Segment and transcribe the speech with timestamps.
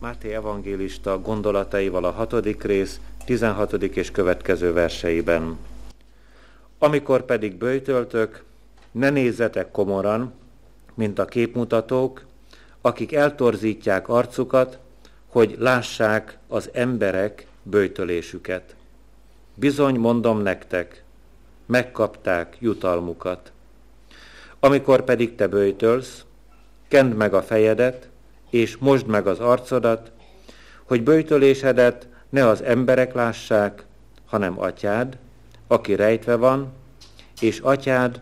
[0.00, 3.72] Máté evangélista gondolataival a hatodik rész, 16.
[3.72, 5.58] és következő verseiben.
[6.78, 8.44] Amikor pedig bőjtöltök,
[8.90, 10.32] ne nézzetek komoran,
[10.94, 12.24] mint a képmutatók,
[12.80, 14.78] akik eltorzítják arcukat,
[15.26, 18.76] hogy lássák az emberek bőjtölésüket.
[19.54, 21.04] Bizony mondom nektek,
[21.66, 23.52] megkapták jutalmukat.
[24.60, 26.24] Amikor pedig te bőjtölsz,
[26.88, 28.08] kend meg a fejedet,
[28.50, 30.10] és mosd meg az arcodat,
[30.84, 33.84] hogy bőjtölésedet ne az emberek lássák,
[34.26, 35.18] hanem atyád,
[35.66, 36.72] aki rejtve van,
[37.40, 38.20] és atyád,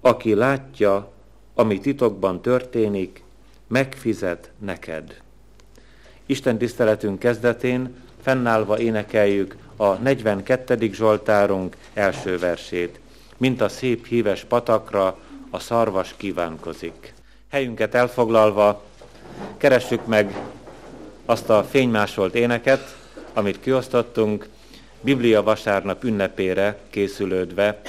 [0.00, 1.12] aki látja,
[1.54, 3.22] ami titokban történik,
[3.66, 5.20] megfizet neked.
[6.26, 10.90] Isten tiszteletünk kezdetén fennállva énekeljük a 42.
[10.92, 13.00] Zsoltárunk első versét.
[13.36, 15.18] Mint a szép híves patakra
[15.50, 17.14] a szarvas kívánkozik.
[17.50, 18.82] Helyünket elfoglalva
[19.56, 20.34] keressük meg
[21.24, 22.96] azt a fénymásolt éneket,
[23.32, 24.48] amit kiosztottunk,
[25.00, 27.80] Biblia vasárnap ünnepére készülődve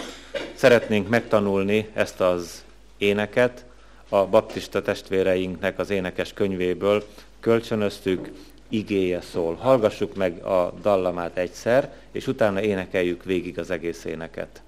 [0.54, 2.64] szeretnénk megtanulni ezt az
[2.98, 3.66] éneket
[4.09, 7.04] a baptista testvéreinknek az énekes könyvéből,
[7.39, 8.30] kölcsönöztük,
[8.70, 9.56] igéje szól.
[9.56, 14.61] Hallgassuk meg a dallamát egyszer, és utána énekeljük végig az egész éneket.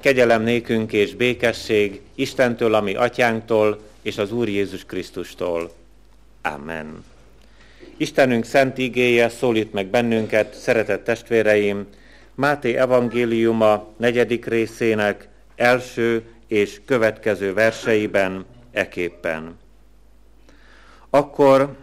[0.00, 5.70] Kegyelem nékünk és békesség Istentől, ami atyánktól, és az Úr Jézus Krisztustól.
[6.54, 7.04] Amen.
[7.96, 11.86] Istenünk szent igéje szólít meg bennünket, szeretett testvéreim,
[12.34, 19.58] Máté evangéliuma negyedik részének első és következő verseiben eképpen.
[21.10, 21.76] Akkor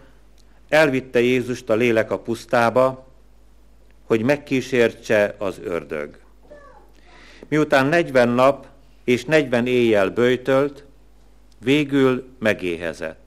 [0.70, 3.08] elvitte Jézust a lélek a pusztába,
[4.04, 6.20] hogy megkísértse az ördög.
[7.48, 8.68] Miután negyven nap
[9.04, 10.84] és negyven éjjel bőjtölt,
[11.60, 13.23] végül megéhezett.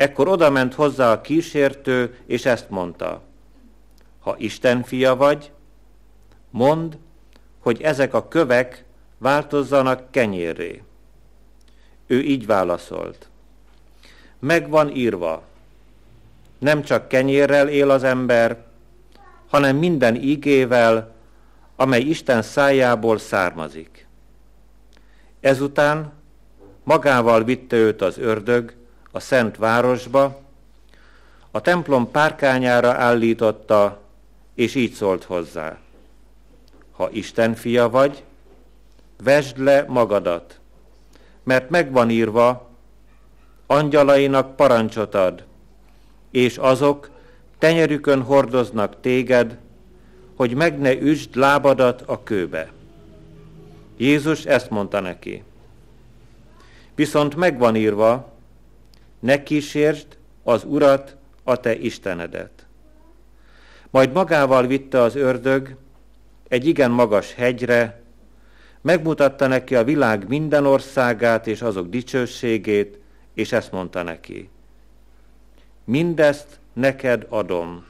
[0.00, 3.22] Ekkor odament hozzá a kísértő, és ezt mondta,
[4.20, 5.52] ha Isten fia vagy,
[6.50, 6.94] mondd,
[7.58, 8.84] hogy ezek a kövek
[9.18, 10.82] változzanak kenyérré.
[12.06, 13.28] Ő így válaszolt.
[14.38, 15.42] Megvan írva,
[16.58, 18.64] nem csak kenyérrel él az ember,
[19.48, 21.14] hanem minden ígével,
[21.76, 24.06] amely Isten szájából származik.
[25.40, 26.12] Ezután
[26.84, 28.78] magával vitte őt az ördög
[29.12, 30.40] a szent városba,
[31.50, 34.00] a templom párkányára állította,
[34.54, 35.78] és így szólt hozzá.
[36.92, 38.24] Ha Isten fia vagy,
[39.22, 40.58] vesd le magadat,
[41.42, 42.68] mert megvan írva,
[43.66, 45.44] angyalainak parancsot ad,
[46.30, 47.10] és azok
[47.58, 49.58] tenyerükön hordoznak téged,
[50.36, 52.72] hogy meg ne üsd lábadat a kőbe.
[53.96, 55.42] Jézus ezt mondta neki.
[56.94, 58.29] Viszont megvan írva,
[59.20, 60.06] ne kísértsd
[60.42, 62.66] az Urat, a te Istenedet.
[63.90, 65.76] Majd magával vitte az ördög
[66.48, 68.02] egy igen magas hegyre,
[68.80, 72.98] megmutatta neki a világ minden országát és azok dicsőségét,
[73.34, 74.50] és ezt mondta neki.
[75.84, 77.84] Mindezt neked adom,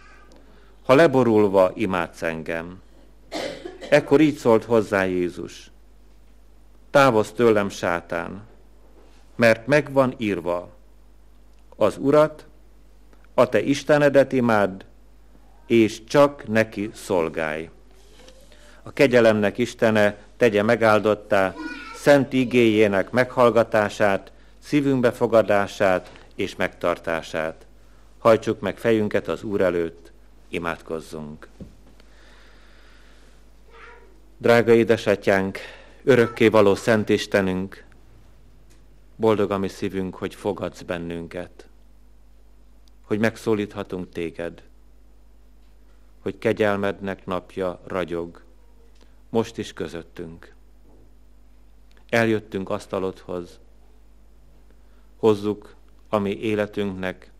[0.84, 2.80] ha leborulva imádsz engem.
[3.90, 5.70] Ekkor így szólt hozzá Jézus.
[6.90, 8.42] Távozz tőlem, sátán,
[9.36, 10.79] mert megvan írva,
[11.80, 12.46] az Urat,
[13.34, 14.84] a te Istenedet imád,
[15.66, 17.70] és csak neki szolgálj.
[18.82, 21.54] A kegyelemnek Istene tegye megáldottá
[21.94, 27.66] szent igéjének meghallgatását, szívünkbe fogadását és megtartását.
[28.18, 30.12] Hajtsuk meg fejünket az Úr előtt,
[30.48, 31.48] imádkozzunk.
[34.38, 35.58] Drága édesatyánk,
[36.04, 37.84] örökké való Szent Istenünk,
[39.16, 41.69] boldog a mi szívünk, hogy fogadsz bennünket,
[43.10, 44.62] hogy megszólíthatunk téged,
[46.20, 48.42] hogy kegyelmednek napja ragyog,
[49.28, 50.54] most is közöttünk.
[52.08, 53.60] Eljöttünk asztalodhoz,
[55.16, 55.74] hozzuk
[56.08, 57.32] a mi életünknek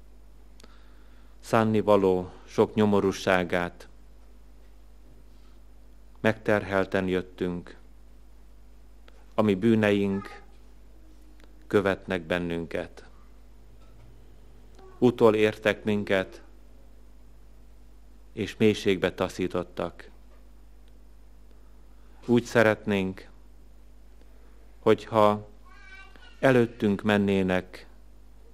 [1.40, 3.88] szánni való sok nyomorúságát.
[6.20, 7.76] Megterhelten jöttünk,
[9.34, 10.42] ami bűneink
[11.66, 13.09] követnek bennünket.
[15.02, 16.42] Utol értek minket,
[18.32, 20.10] és mélységbe taszítottak.
[22.26, 23.28] Úgy szeretnénk,
[24.78, 25.48] hogyha
[26.38, 27.86] előttünk mennének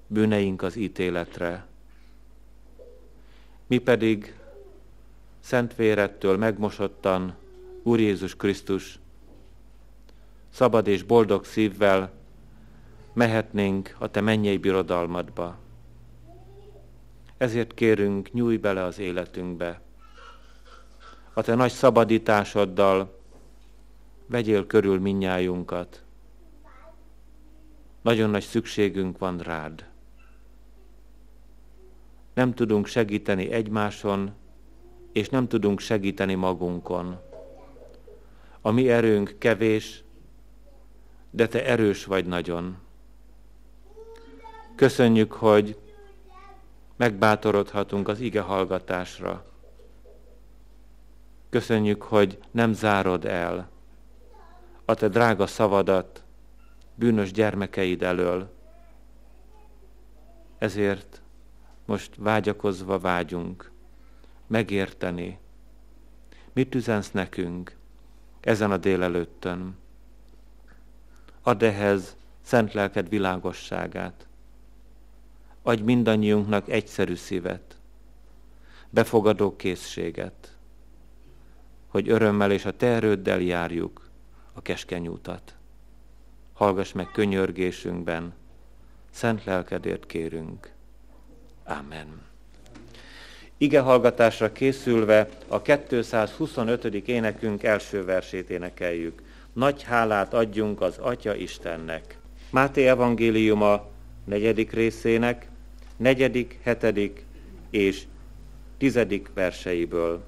[0.07, 1.67] bűneink az ítéletre,
[3.67, 4.39] mi pedig
[5.41, 7.37] szent vérettől megmosottan
[7.83, 8.99] Úr Jézus Krisztus
[10.51, 12.13] szabad és boldog szívvel
[13.13, 15.59] mehetnénk a Te mennyei birodalmadba.
[17.37, 19.81] Ezért kérünk, nyújj bele az életünkbe.
[21.33, 23.21] A te nagy szabadításoddal
[24.27, 26.05] vegyél körül minnyájunkat.
[28.03, 29.88] Nagyon nagy szükségünk van rád.
[32.35, 34.35] Nem tudunk segíteni egymáson,
[35.12, 37.21] és nem tudunk segíteni magunkon.
[38.61, 40.05] A mi erőnk kevés,
[41.31, 42.77] de te erős vagy nagyon.
[44.75, 45.79] Köszönjük, hogy
[46.97, 49.45] megbátorodhatunk az ige hallgatásra.
[51.51, 53.69] Köszönjük, hogy nem zárod el
[54.85, 56.25] a te drága szavadat
[56.95, 58.55] bűnös gyermekeid elől.
[60.59, 61.23] Ezért
[61.85, 63.71] most vágyakozva vágyunk
[64.47, 65.39] megérteni,
[66.53, 67.77] mit üzensz nekünk
[68.41, 69.77] ezen a délelőttön.
[71.43, 74.25] Add ehhez szent lelked világosságát.
[75.67, 77.77] Adj mindannyiunknak egyszerű szívet,
[78.91, 80.57] befogadó készséget,
[81.87, 84.11] hogy örömmel és a te erőddel járjuk
[84.53, 85.55] a keskeny útat.
[86.53, 88.35] Hallgass meg könyörgésünkben,
[89.11, 90.71] szent lelkedért kérünk.
[91.65, 92.23] Amen.
[93.57, 96.85] Ige hallgatásra készülve a 225.
[96.85, 99.23] énekünk első versét énekeljük.
[99.53, 102.19] Nagy hálát adjunk az Atya Istennek.
[102.51, 103.89] Máté evangéliuma
[104.25, 105.49] negyedik részének,
[105.97, 107.25] negyedik, hetedik
[107.71, 108.07] és
[108.79, 110.25] tizedik verseiből.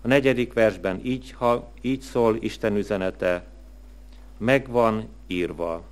[0.00, 3.44] A negyedik versben így, ha, így szól Isten üzenete,
[4.38, 5.84] megvan írva.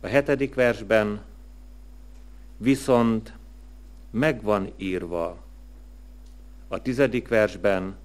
[0.00, 1.22] A hetedik versben
[2.56, 3.32] viszont
[4.10, 5.36] megvan írva.
[6.68, 7.96] A tizedik versben,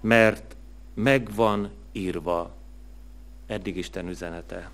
[0.00, 0.56] mert
[0.94, 2.54] megvan írva.
[3.46, 4.70] Eddig Isten üzenete.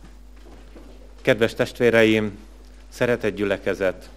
[1.20, 2.38] Kedves testvéreim,
[2.92, 4.10] szeretett gyülekezet,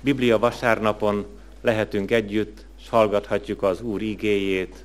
[0.00, 1.26] Biblia vasárnapon
[1.60, 4.84] lehetünk együtt, és hallgathatjuk az Úr igéjét.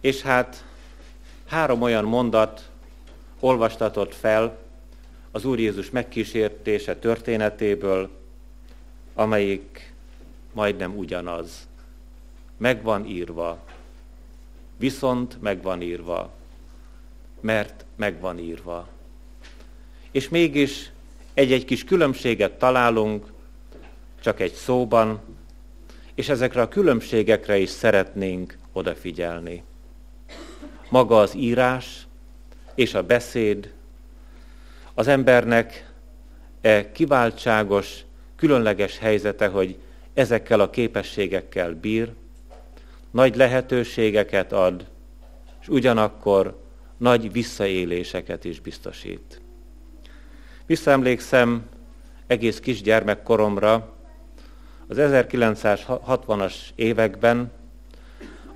[0.00, 0.64] És hát
[1.46, 2.70] három olyan mondat
[3.40, 4.58] olvastatott fel
[5.30, 8.10] az Úr Jézus megkísértése történetéből,
[9.14, 9.92] amelyik
[10.52, 11.68] majdnem ugyanaz.
[12.56, 13.64] Megvan írva,
[14.76, 16.30] viszont megvan írva,
[17.40, 18.88] mert megvan írva.
[20.10, 20.90] És mégis
[21.34, 23.32] egy-egy kis különbséget találunk,
[24.20, 25.20] csak egy szóban,
[26.14, 29.62] és ezekre a különbségekre is szeretnénk odafigyelni.
[30.88, 32.06] Maga az írás
[32.74, 33.72] és a beszéd
[34.94, 35.92] az embernek
[36.60, 38.04] e kiváltságos,
[38.36, 39.78] különleges helyzete, hogy
[40.14, 42.12] ezekkel a képességekkel bír,
[43.10, 44.86] nagy lehetőségeket ad,
[45.60, 46.60] és ugyanakkor
[46.96, 49.40] nagy visszaéléseket is biztosít.
[50.70, 51.64] Visszaemlékszem
[52.26, 53.92] egész kisgyermekkoromra,
[54.86, 57.52] az 1960-as években,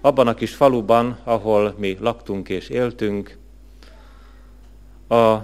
[0.01, 3.37] abban a kis faluban, ahol mi laktunk és éltünk,
[5.09, 5.37] a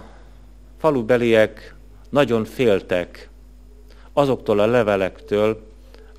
[0.79, 1.75] falubeliek
[2.09, 3.29] nagyon féltek
[4.13, 5.67] azoktól a levelektől,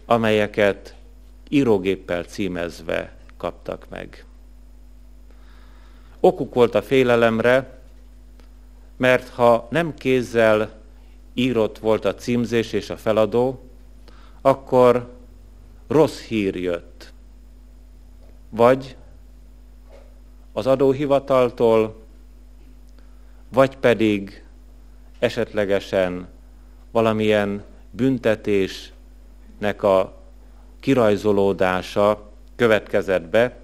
[0.06, 0.95] amelyeket
[1.50, 4.25] írógéppel címezve kaptak meg.
[6.19, 7.80] Okuk volt a félelemre,
[9.01, 10.71] mert ha nem kézzel
[11.33, 13.63] írott volt a címzés és a feladó,
[14.41, 15.13] akkor
[15.88, 17.13] rossz hír jött.
[18.50, 18.96] Vagy
[20.53, 22.03] az adóhivataltól,
[23.50, 24.43] vagy pedig
[25.20, 26.27] esetlegesen
[26.91, 30.17] valamilyen büntetésnek a
[30.79, 33.58] kirajzolódása következett be,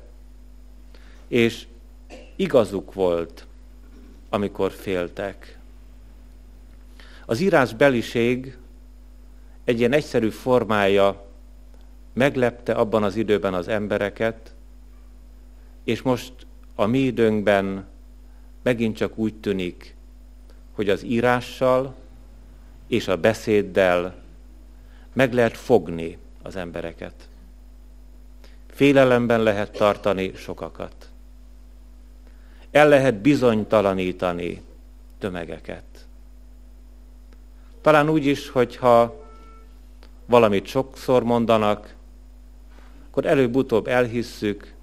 [1.28, 1.68] és
[2.36, 3.47] igazuk volt,
[4.38, 5.60] amikor féltek.
[7.26, 8.58] Az írásbeliség
[9.64, 11.26] egy ilyen egyszerű formája
[12.14, 14.56] meglepte abban az időben az embereket,
[15.84, 16.34] és most
[16.76, 17.86] a mi időnkben
[18.62, 19.96] megint csak úgy tűnik,
[20.72, 21.96] hogy az írással
[22.88, 24.16] és a beszéddel
[25.14, 27.30] meg lehet fogni az embereket.
[28.68, 31.10] Félelemben lehet tartani sokakat.
[32.72, 34.62] El lehet bizonytalanítani
[35.18, 35.84] tömegeket.
[37.82, 39.26] Talán úgy is, hogyha
[40.26, 41.96] valamit sokszor mondanak,
[43.10, 44.74] akkor előbb-utóbb elhisszük,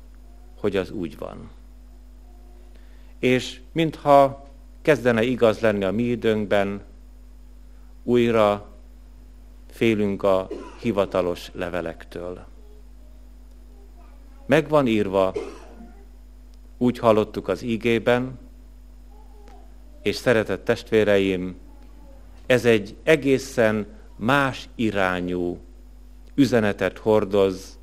[0.61, 1.51] hogy az úgy van.
[3.19, 4.49] És mintha
[4.83, 6.83] kezdene igaz lenni a mi időnkben,
[8.03, 8.67] újra
[9.71, 10.49] félünk a
[10.81, 12.45] hivatalos levelektől.
[14.47, 15.35] Megvan írva,
[16.79, 18.39] úgy hallottuk az ígében,
[20.03, 21.57] és szeretett testvéreim,
[22.47, 25.59] ez egy egészen más irányú
[26.35, 27.79] üzenetet hordoz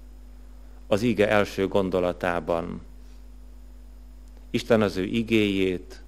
[0.87, 2.81] az ige első gondolatában.
[4.49, 6.03] Isten az ő igéjét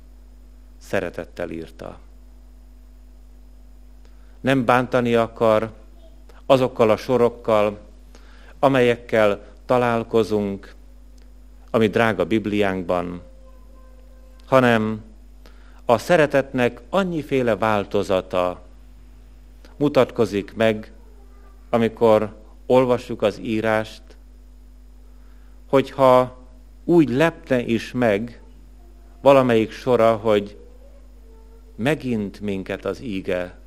[0.78, 2.00] szeretettel írta.
[4.40, 5.74] Nem bántani akar
[6.46, 7.80] azokkal a sorokkal,
[8.60, 10.76] amelyekkel találkozunk,
[11.74, 13.22] ami drága Bibliánkban,
[14.46, 15.04] hanem
[15.86, 18.62] a szeretetnek annyiféle változata
[19.78, 20.92] mutatkozik meg,
[21.70, 24.02] amikor olvassuk az írást,
[25.68, 26.38] hogyha
[26.84, 28.42] úgy lepne is meg
[29.22, 30.58] valamelyik sora, hogy
[31.76, 33.60] megint minket az íge,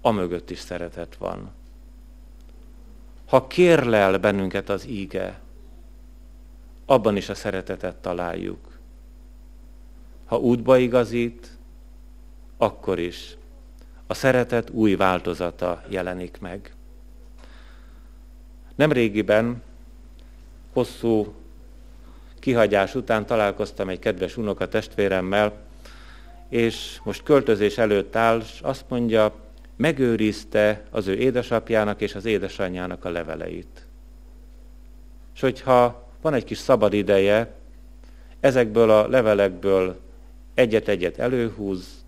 [0.00, 1.52] amögött is szeretet van.
[3.26, 5.42] Ha kérlel bennünket az íge,
[6.86, 8.78] abban is a szeretetet találjuk.
[10.24, 11.58] Ha útba igazít,
[12.56, 13.36] akkor is
[14.06, 16.74] a szeretet új változata jelenik meg.
[18.74, 19.62] Nemrégiben,
[20.72, 21.34] hosszú
[22.38, 25.52] kihagyás után találkoztam egy kedves unoka testvéremmel,
[26.48, 29.34] és most költözés előtt áll, és azt mondja,
[29.76, 33.86] megőrizte az ő édesapjának és az édesanyjának a leveleit.
[35.34, 37.54] És hogyha van egy kis szabad ideje,
[38.40, 40.00] ezekből a levelekből
[40.54, 42.04] egyet-egyet előhúz,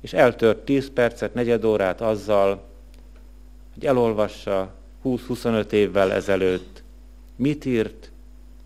[0.00, 2.62] és eltört 10 percet, negyed órát azzal,
[3.74, 6.82] hogy elolvassa 20-25 évvel ezelőtt,
[7.36, 8.10] mit írt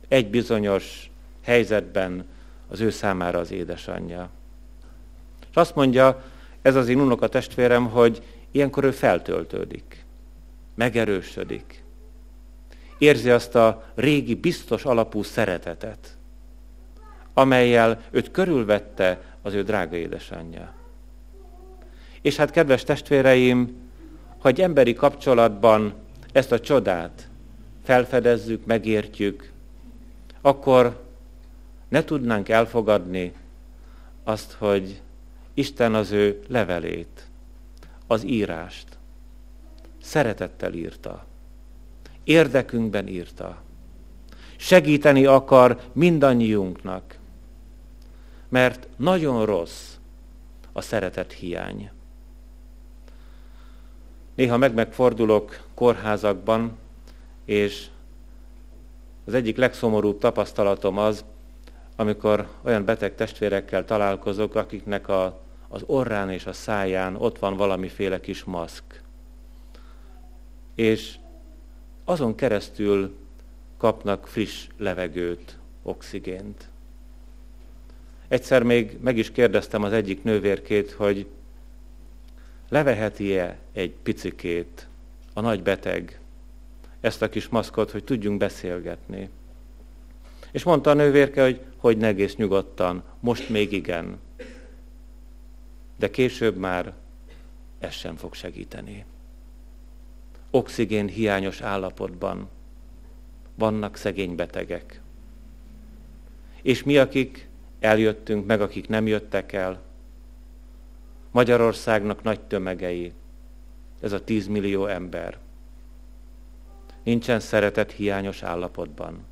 [0.09, 1.11] egy bizonyos
[1.42, 2.25] helyzetben
[2.68, 4.30] az ő számára az édesanyja.
[5.50, 6.23] És azt mondja,
[6.62, 10.04] ez az én unoka testvérem, hogy ilyenkor ő feltöltődik,
[10.75, 11.84] megerősödik.
[13.05, 16.17] Érzi azt a régi biztos alapú szeretetet,
[17.35, 20.73] amelyel őt körülvette az ő drága édesanyja.
[22.21, 23.77] És hát, kedves testvéreim,
[24.39, 25.95] hogy emberi kapcsolatban
[26.33, 27.29] ezt a csodát
[27.83, 29.53] felfedezzük, megértjük,
[30.41, 31.05] akkor
[31.89, 33.33] ne tudnánk elfogadni
[34.23, 35.01] azt, hogy
[35.55, 37.27] Isten az ő levelét,
[38.07, 38.87] az írást
[40.03, 41.25] szeretettel írta,
[42.25, 43.62] érdekünkben írta.
[44.57, 47.19] Segíteni akar mindannyiunknak,
[48.49, 49.95] mert nagyon rossz
[50.73, 51.90] a szeretet hiány.
[54.35, 56.76] Néha meg-megfordulok kórházakban,
[57.45, 57.87] és
[59.25, 61.25] az egyik legszomorúbb tapasztalatom az,
[61.97, 68.21] amikor olyan beteg testvérekkel találkozok, akiknek a, az orrán és a száján ott van valamiféle
[68.21, 69.02] kis maszk.
[70.75, 71.14] És
[72.05, 73.17] azon keresztül
[73.77, 76.69] kapnak friss levegőt, oxigént.
[78.29, 81.27] Egyszer még meg is kérdeztem az egyik nővérkét, hogy
[82.69, 84.87] leveheti-e egy picikét
[85.33, 86.21] a nagy beteg
[87.01, 89.29] ezt a kis maszkot, hogy tudjunk beszélgetni.
[90.53, 94.21] És mondta a nővérke, hogy hogy egész nyugodtan, most még igen.
[95.97, 96.93] De később már
[97.79, 99.05] ez sem fog segíteni.
[100.55, 102.49] Oxigén hiányos állapotban
[103.55, 105.01] vannak szegény betegek.
[106.63, 107.49] És mi, akik
[107.81, 109.83] eljöttünk, meg akik nem jöttek el,
[111.31, 113.13] Magyarországnak nagy tömegei,
[114.01, 115.39] ez a tízmillió ember,
[117.03, 119.25] nincsen szeretet hiányos állapotban.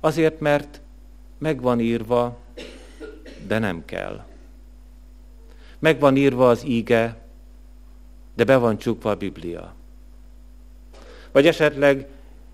[0.00, 0.80] Azért, mert
[1.38, 2.38] meg van írva,
[3.46, 4.24] de nem kell.
[5.78, 7.20] Meg van írva az íge,
[8.34, 9.74] de be van csukva a Biblia.
[11.32, 12.08] Vagy esetleg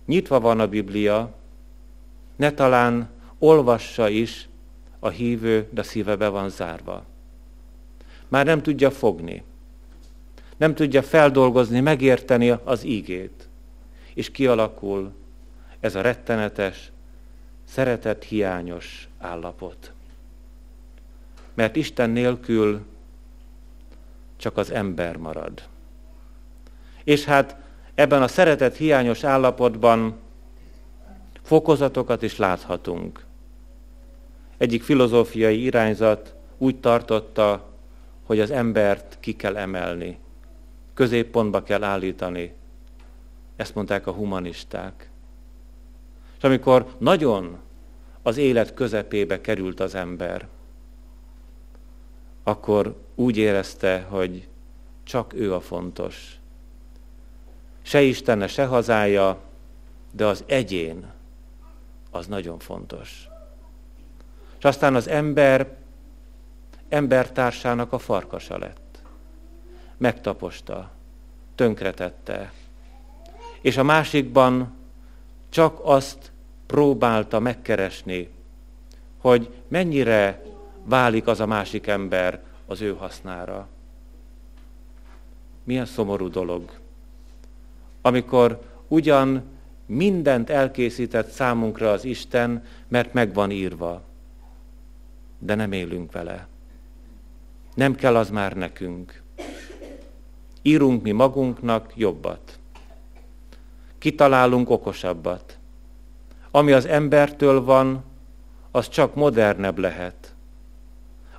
[0.07, 1.35] nyitva van a Biblia,
[2.37, 4.49] ne talán olvassa is
[4.99, 7.05] a hívő, de szíve be van zárva.
[8.29, 9.43] Már nem tudja fogni.
[10.57, 13.49] Nem tudja feldolgozni, megérteni az ígét.
[14.15, 15.13] És kialakul
[15.81, 16.91] ez a rettenetes,
[17.65, 19.93] szeretet hiányos állapot.
[21.55, 22.81] Mert Isten nélkül
[24.37, 25.63] csak az ember marad.
[27.05, 27.57] És hát
[27.95, 30.17] ebben a szeretet hiányos állapotban
[31.43, 33.25] fokozatokat is láthatunk.
[34.57, 37.69] Egyik filozófiai irányzat úgy tartotta,
[38.25, 40.19] hogy az embert ki kell emelni,
[40.95, 42.55] középpontba kell állítani.
[43.57, 45.11] Ezt mondták a humanisták.
[46.37, 47.59] És amikor nagyon
[48.23, 50.47] az élet közepébe került az ember,
[52.49, 54.49] akkor úgy érezte, hogy
[55.03, 56.39] csak ő a fontos.
[57.83, 59.39] Se Istenne, se hazája,
[60.11, 61.07] de az egyén
[62.11, 63.29] az nagyon fontos.
[64.59, 65.77] És aztán az ember
[66.89, 69.03] embertársának a farkasa lett.
[69.97, 70.91] megtaposta,
[71.55, 72.53] tönkretette.
[73.61, 74.75] És a másikban
[75.49, 76.33] csak azt
[76.67, 78.31] próbálta megkeresni,
[79.19, 80.43] hogy mennyire
[80.87, 83.69] válik az a másik ember az ő hasznára.
[85.65, 86.71] Milyen szomorú dolog,
[88.01, 89.43] amikor ugyan
[89.87, 94.03] mindent elkészített számunkra az Isten, mert meg van írva,
[95.39, 96.47] de nem élünk vele.
[97.75, 99.23] Nem kell az már nekünk.
[100.63, 102.59] Írunk mi magunknak jobbat.
[103.99, 105.59] Kitalálunk okosabbat.
[106.51, 108.05] Ami az embertől van,
[108.71, 110.36] az csak modernebb lehet.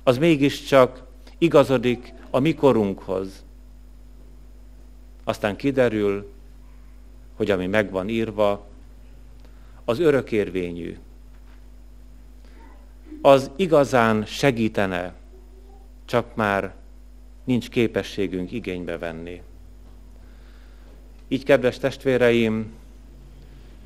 [0.08, 1.02] Az mégiscsak
[1.38, 3.44] igazodik a mikorunkhoz.
[5.24, 6.32] Aztán kiderül,
[7.36, 8.66] hogy ami meg van írva,
[9.84, 10.98] az örökérvényű.
[13.22, 15.14] Az igazán segítene,
[16.04, 16.74] csak már
[17.44, 19.42] nincs képességünk igénybe venni.
[21.28, 22.72] Így, kedves testvéreim,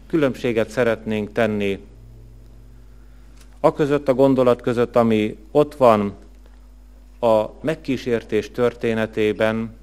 [0.07, 1.79] különbséget szeretnénk tenni
[3.64, 6.14] a között a gondolat között, ami ott van
[7.21, 9.76] a megkísértés történetében,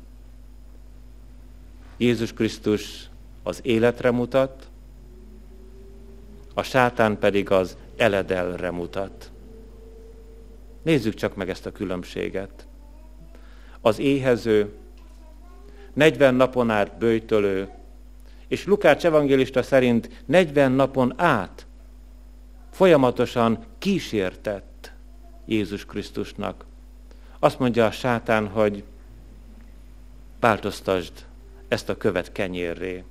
[1.98, 3.10] Jézus Krisztus
[3.44, 4.68] az életre mutat,
[6.54, 9.32] a sátán pedig az eledelre mutat.
[10.82, 12.68] Nézzük csak meg ezt a különbséget.
[13.82, 14.74] Az éhező,
[15.94, 17.70] 40 napon át bőjtölő,
[18.48, 21.68] és Lukács evangélista szerint 40 napon át
[22.80, 24.92] folyamatosan kísértett
[25.46, 26.66] Jézus Krisztusnak.
[27.40, 28.84] Azt mondja a sátán, hogy
[30.40, 31.12] változtasd
[31.68, 33.04] ezt a követ kenyérré.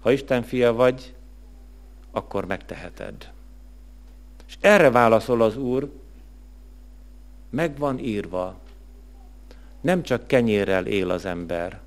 [0.00, 1.14] Ha Isten fia vagy,
[2.10, 3.32] akkor megteheted.
[4.46, 5.92] És erre válaszol az Úr,
[7.50, 8.58] meg van írva,
[9.80, 11.80] nem csak kenyérrel él az ember,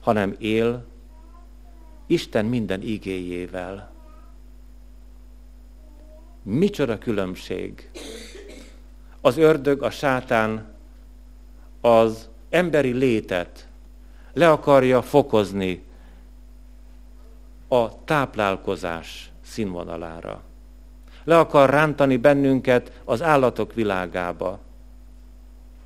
[0.00, 0.84] hanem él
[2.06, 3.98] Isten minden igéjével.
[6.42, 7.90] Micsoda különbség!
[9.20, 10.74] Az ördög, a sátán
[11.80, 13.68] az emberi létet
[14.32, 15.82] le akarja fokozni
[17.68, 20.42] a táplálkozás színvonalára.
[21.24, 24.60] Le akar rántani bennünket az állatok világába.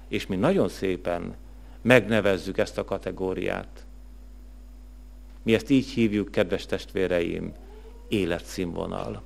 [0.08, 1.34] És mi nagyon szépen
[1.82, 3.86] megnevezzük ezt a kategóriát.
[5.42, 7.52] Mi ezt így hívjuk, kedves testvéreim,
[8.08, 9.22] életszínvonal.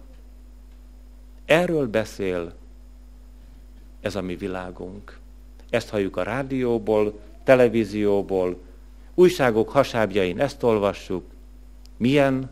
[1.48, 2.52] Erről beszél
[4.00, 5.18] ez a mi világunk.
[5.70, 8.60] Ezt halljuk a rádióból, televízióból,
[9.14, 11.24] újságok hasábjain ezt olvassuk.
[11.96, 12.50] Milyen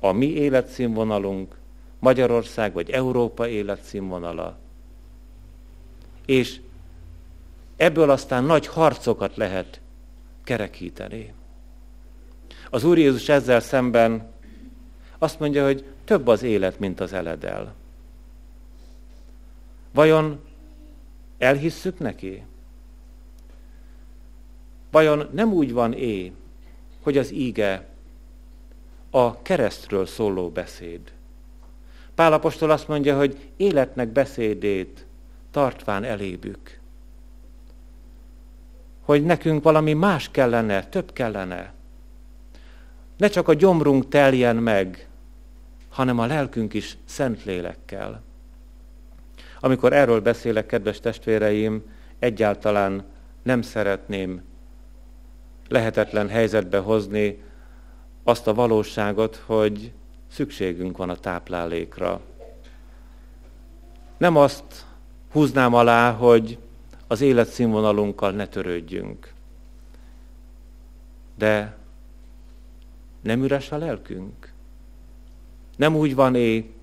[0.00, 1.56] a mi életszínvonalunk,
[1.98, 4.58] Magyarország vagy Európa életszínvonala.
[6.26, 6.60] És
[7.76, 9.80] ebből aztán nagy harcokat lehet
[10.44, 11.32] kerekíteni.
[12.70, 14.32] Az Úr Jézus ezzel szemben
[15.18, 17.74] azt mondja, hogy több az élet, mint az eledel.
[19.94, 20.40] Vajon
[21.38, 22.42] elhisszük neki?
[24.90, 26.32] Vajon nem úgy van é,
[27.02, 27.88] hogy az íge
[29.10, 31.12] a keresztről szóló beszéd?
[32.14, 35.06] Pálapostól azt mondja, hogy életnek beszédét
[35.50, 36.80] tartván elébük.
[39.00, 41.72] Hogy nekünk valami más kellene, több kellene.
[43.16, 45.08] Ne csak a gyomrunk teljen meg,
[45.88, 48.22] hanem a lelkünk is szent lélekkel.
[49.64, 51.82] Amikor erről beszélek, kedves testvéreim,
[52.18, 53.04] egyáltalán
[53.42, 54.42] nem szeretném
[55.68, 57.42] lehetetlen helyzetbe hozni
[58.22, 59.92] azt a valóságot, hogy
[60.30, 62.20] szükségünk van a táplálékra.
[64.16, 64.86] Nem azt
[65.32, 66.58] húznám alá, hogy
[67.06, 69.32] az életszínvonalunkkal ne törődjünk.
[71.38, 71.76] De
[73.20, 74.52] nem üres a lelkünk?
[75.76, 76.74] Nem úgy van é,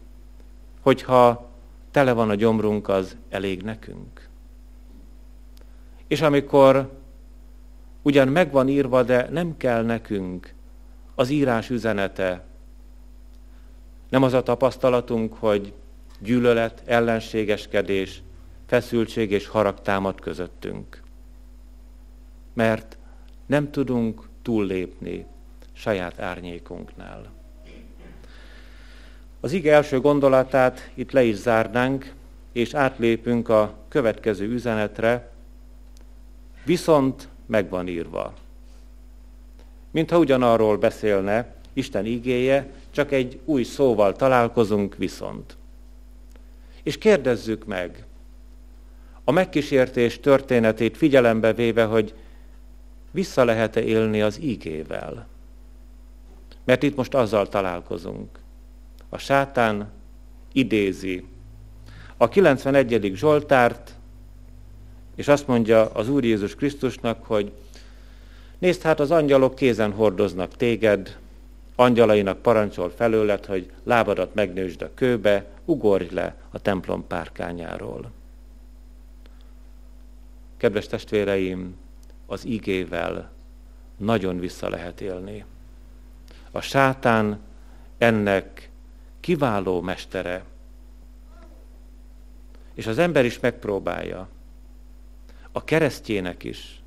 [0.80, 1.51] hogyha
[1.92, 4.30] tele van a gyomrunk, az elég nekünk.
[6.08, 7.00] És amikor
[8.02, 10.54] ugyan megvan írva, de nem kell nekünk
[11.16, 12.44] az írás üzenete,
[14.10, 15.74] nem az a tapasztalatunk, hogy
[16.20, 18.22] gyűlölet, ellenségeskedés,
[18.66, 21.02] feszültség és harag támad közöttünk.
[22.54, 22.98] Mert
[23.46, 25.26] nem tudunk túllépni
[25.74, 27.41] saját árnyékunknál.
[29.44, 32.14] Az ige első gondolatát itt le is zárnánk,
[32.52, 35.32] és átlépünk a következő üzenetre,
[36.66, 38.34] viszont megvan írva.
[39.92, 45.58] Mintha ugyanarról beszélne Isten igéje, csak egy új szóval találkozunk viszont.
[46.84, 48.06] És kérdezzük meg,
[49.24, 52.14] a megkísértés történetét figyelembe véve, hogy
[53.12, 55.28] vissza lehet-e élni az ígével.
[56.64, 58.41] Mert itt most azzal találkozunk.
[59.14, 59.92] A sátán
[60.52, 61.26] idézi
[62.18, 63.12] a 91.
[63.16, 63.96] Zsoltárt,
[65.16, 67.52] és azt mondja az Úr Jézus Krisztusnak, hogy
[68.58, 71.18] nézd hát az angyalok kézen hordoznak téged,
[71.76, 78.12] angyalainak parancsol felőled, hogy lábadat megnősd a kőbe, ugorj le a templom párkányáról.
[80.58, 81.76] Kedves testvéreim,
[82.26, 83.32] az igével
[83.98, 85.46] nagyon vissza lehet élni.
[86.52, 87.40] A sátán
[87.98, 88.71] ennek
[89.22, 90.44] kiváló mestere.
[92.74, 94.28] És az ember is megpróbálja.
[95.52, 96.82] A keresztjének is.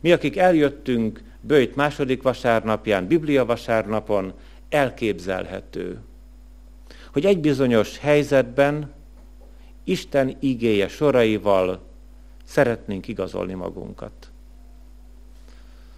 [0.00, 4.32] Mi, akik eljöttünk Bőjt második vasárnapján, Biblia vasárnapon,
[4.68, 6.00] elképzelhető,
[7.12, 8.92] hogy egy bizonyos helyzetben
[9.84, 11.82] Isten igéje soraival
[12.44, 14.30] szeretnénk igazolni magunkat.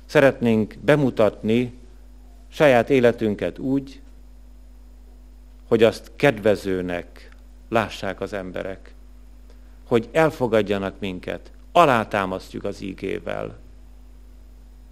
[0.07, 1.73] Szeretnénk bemutatni
[2.49, 4.02] saját életünket úgy,
[5.73, 7.31] hogy azt kedvezőnek
[7.69, 8.95] lássák az emberek,
[9.87, 13.59] hogy elfogadjanak minket, alátámasztjuk az ígével,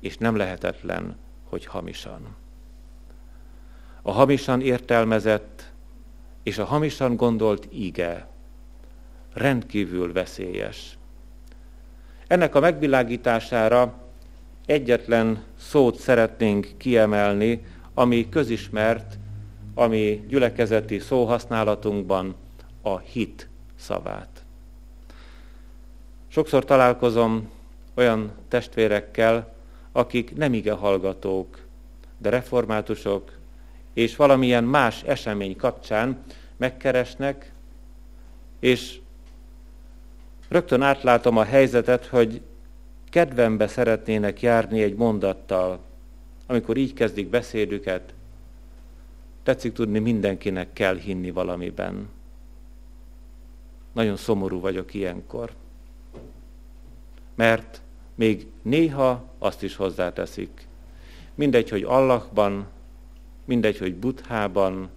[0.01, 2.37] és nem lehetetlen, hogy hamisan.
[4.03, 5.73] A hamisan értelmezett
[6.43, 8.27] és a hamisan gondolt íge
[9.33, 10.99] rendkívül veszélyes.
[12.27, 13.95] Ennek a megvilágítására
[14.67, 17.65] egyetlen szót szeretnénk kiemelni,
[17.95, 19.19] ami közismert,
[19.75, 22.35] ami gyülekezeti szóhasználatunkban
[22.83, 24.45] a hit szavát.
[26.29, 27.51] Sokszor találkozom
[27.95, 29.55] olyan testvérekkel,
[29.93, 31.59] akik nem ige hallgatók,
[32.19, 33.39] de reformátusok,
[33.95, 36.23] és valamilyen más esemény kapcsán
[36.57, 37.53] megkeresnek,
[38.61, 39.01] és
[40.49, 42.41] rögtön átlátom a helyzetet, hogy
[43.11, 45.79] kedvembe szeretnének járni egy mondattal,
[46.47, 48.15] amikor így kezdik beszédüket,
[49.43, 52.09] tetszik tudni, mindenkinek kell hinni valamiben.
[53.93, 55.51] Nagyon szomorú vagyok ilyenkor.
[57.35, 57.83] Mert
[58.15, 60.67] még néha azt is hozzáteszik.
[61.35, 62.67] Mindegy, hogy Allahban,
[63.45, 64.89] mindegy, hogy Buddhában,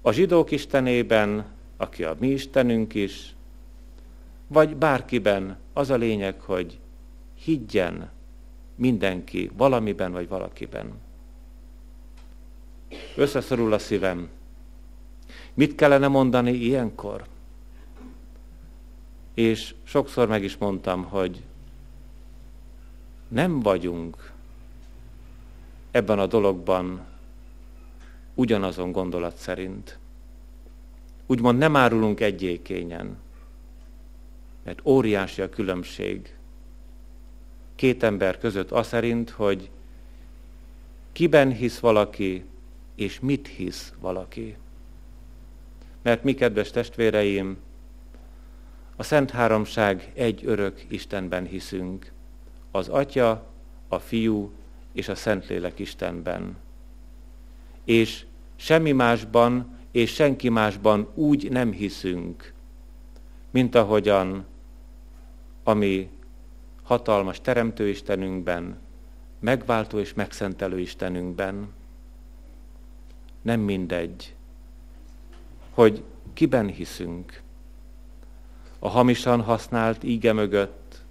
[0.00, 1.46] a zsidók istenében,
[1.76, 3.34] aki a mi istenünk is,
[4.46, 6.78] vagy bárkiben az a lényeg, hogy
[7.34, 8.10] higgyen
[8.74, 10.92] mindenki valamiben vagy valakiben.
[13.16, 14.28] Összeszorul a szívem.
[15.54, 17.24] Mit kellene mondani ilyenkor?
[19.34, 21.42] És sokszor meg is mondtam, hogy
[23.28, 24.32] nem vagyunk
[25.90, 27.06] ebben a dologban
[28.34, 29.98] ugyanazon gondolat szerint.
[31.26, 33.16] Úgymond nem árulunk egyékényen,
[34.62, 36.36] mert óriási a különbség
[37.74, 39.70] két ember között az szerint, hogy
[41.12, 42.44] kiben hisz valaki,
[42.96, 44.56] és mit hisz valaki.
[46.02, 47.56] Mert mi, kedves testvéreim,
[48.96, 52.12] a Szent Háromság egy örök Istenben hiszünk,
[52.70, 53.46] az Atya,
[53.88, 54.52] a Fiú
[54.92, 56.56] és a Szentlélek Istenben.
[57.84, 58.24] És
[58.56, 62.52] semmi másban és senki másban úgy nem hiszünk,
[63.50, 64.44] mint ahogyan,
[65.64, 66.10] ami
[66.82, 68.78] hatalmas teremtő Istenünkben,
[69.38, 71.68] megváltó és megszentelő Istenünkben.
[73.46, 74.34] Nem mindegy,
[75.70, 77.42] hogy kiben hiszünk.
[78.78, 81.04] A hamisan használt íge mögött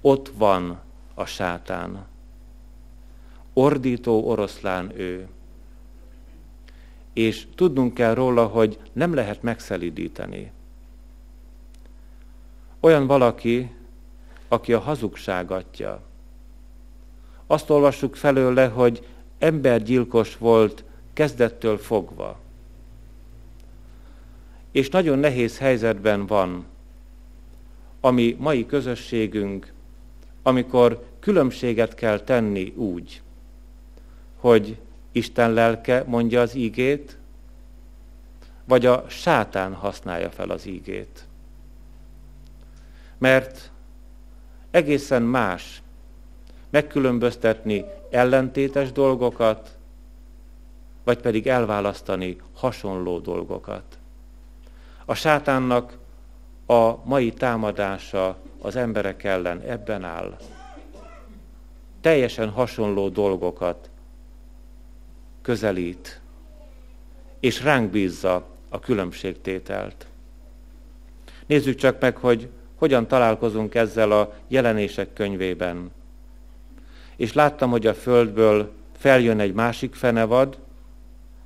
[0.00, 0.80] ott van
[1.14, 2.06] a sátán.
[3.52, 5.28] Ordító oroszlán ő.
[7.12, 10.52] És tudnunk kell róla, hogy nem lehet megszelidíteni.
[12.80, 13.74] Olyan valaki,
[14.48, 16.02] aki a hazugság atya.
[17.46, 19.06] Azt olvassuk felőle, hogy
[19.38, 20.86] embergyilkos volt
[21.18, 22.38] kezdettől fogva.
[24.70, 26.66] És nagyon nehéz helyzetben van,
[28.00, 29.72] ami mai közösségünk,
[30.42, 33.22] amikor különbséget kell tenni úgy,
[34.36, 34.76] hogy
[35.12, 37.16] Isten lelke mondja az ígét,
[38.64, 41.26] vagy a sátán használja fel az ígét.
[43.18, 43.70] Mert
[44.70, 45.82] egészen más
[46.70, 49.77] megkülönböztetni ellentétes dolgokat,
[51.08, 53.98] vagy pedig elválasztani hasonló dolgokat.
[55.04, 55.96] A sátánnak
[56.66, 60.36] a mai támadása az emberek ellen ebben áll.
[62.00, 63.90] Teljesen hasonló dolgokat
[65.42, 66.20] közelít,
[67.40, 70.06] és ránk bízza a különbségtételt.
[71.46, 75.90] Nézzük csak meg, hogy hogyan találkozunk ezzel a jelenések könyvében.
[77.16, 80.58] és láttam, hogy a földből feljön egy másik fenevad,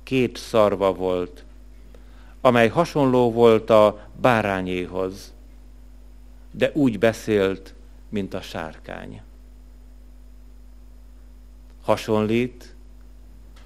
[0.03, 1.45] két szarva volt,
[2.41, 5.33] amely hasonló volt a bárányéhoz,
[6.51, 7.73] de úgy beszélt,
[8.09, 9.21] mint a sárkány.
[11.81, 12.75] Hasonlít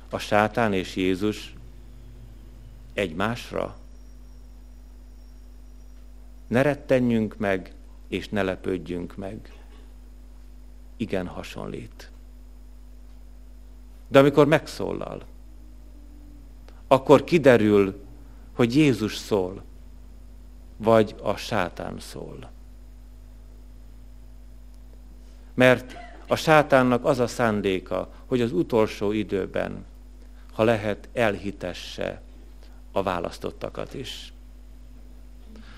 [0.09, 1.53] a sátán és Jézus
[2.93, 3.77] egymásra?
[6.47, 7.73] Ne rettenjünk meg,
[8.07, 9.51] és ne lepődjünk meg.
[10.97, 12.11] Igen, hasonlít.
[14.07, 15.25] De amikor megszólal,
[16.87, 18.05] akkor kiderül,
[18.53, 19.63] hogy Jézus szól,
[20.77, 22.51] vagy a sátán szól.
[25.53, 25.95] Mert
[26.27, 29.85] a sátánnak az a szándéka, hogy az utolsó időben,
[30.53, 32.21] ha lehet, elhitesse
[32.91, 34.33] a választottakat is.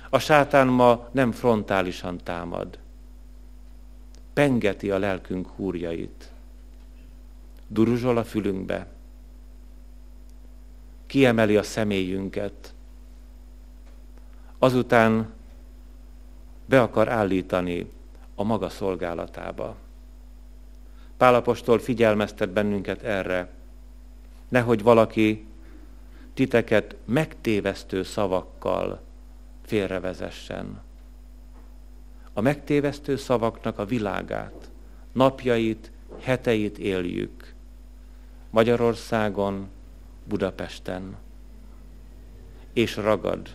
[0.10, 2.80] A sátán ma nem frontálisan támad.
[4.34, 6.32] Pengeti a lelkünk húrjait.
[7.68, 8.88] Duruzsol a fülünkbe.
[11.10, 12.74] Kiemeli a személyünket.
[14.58, 15.34] Azután
[16.66, 17.92] be akar állítani
[18.36, 19.76] a maga szolgálatába.
[21.18, 23.50] Pálapostól figyelmeztet bennünket erre,
[24.50, 25.46] nehogy valaki
[26.34, 29.02] titeket megtévesztő szavakkal
[29.66, 30.82] félrevezessen.
[32.34, 34.72] A megtévesztő szavaknak a világát,
[35.12, 37.54] napjait, heteit éljük.
[38.50, 39.70] Magyarországon,
[40.30, 41.16] Budapesten.
[42.74, 43.50] És ragad.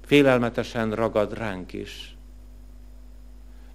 [0.00, 2.16] Félelmetesen ragad ránk is.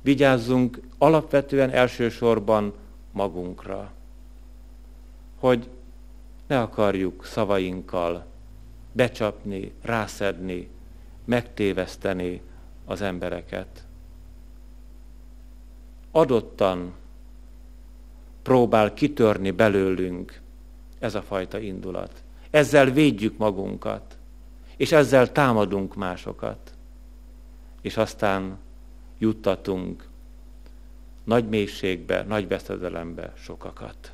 [0.01, 2.73] Vigyázzunk alapvetően elsősorban
[3.11, 3.91] magunkra,
[5.39, 5.69] hogy
[6.47, 8.25] ne akarjuk szavainkkal
[8.91, 10.69] becsapni, rászedni,
[11.25, 12.41] megtéveszteni
[12.85, 13.87] az embereket.
[16.11, 16.93] Adottan
[18.41, 20.41] próbál kitörni belőlünk
[20.99, 22.23] ez a fajta indulat.
[22.49, 24.17] Ezzel védjük magunkat,
[24.77, 26.73] és ezzel támadunk másokat.
[27.81, 28.57] És aztán
[29.17, 30.07] juttatunk
[31.23, 34.13] nagy mélységbe, nagy veszedelembe sokakat.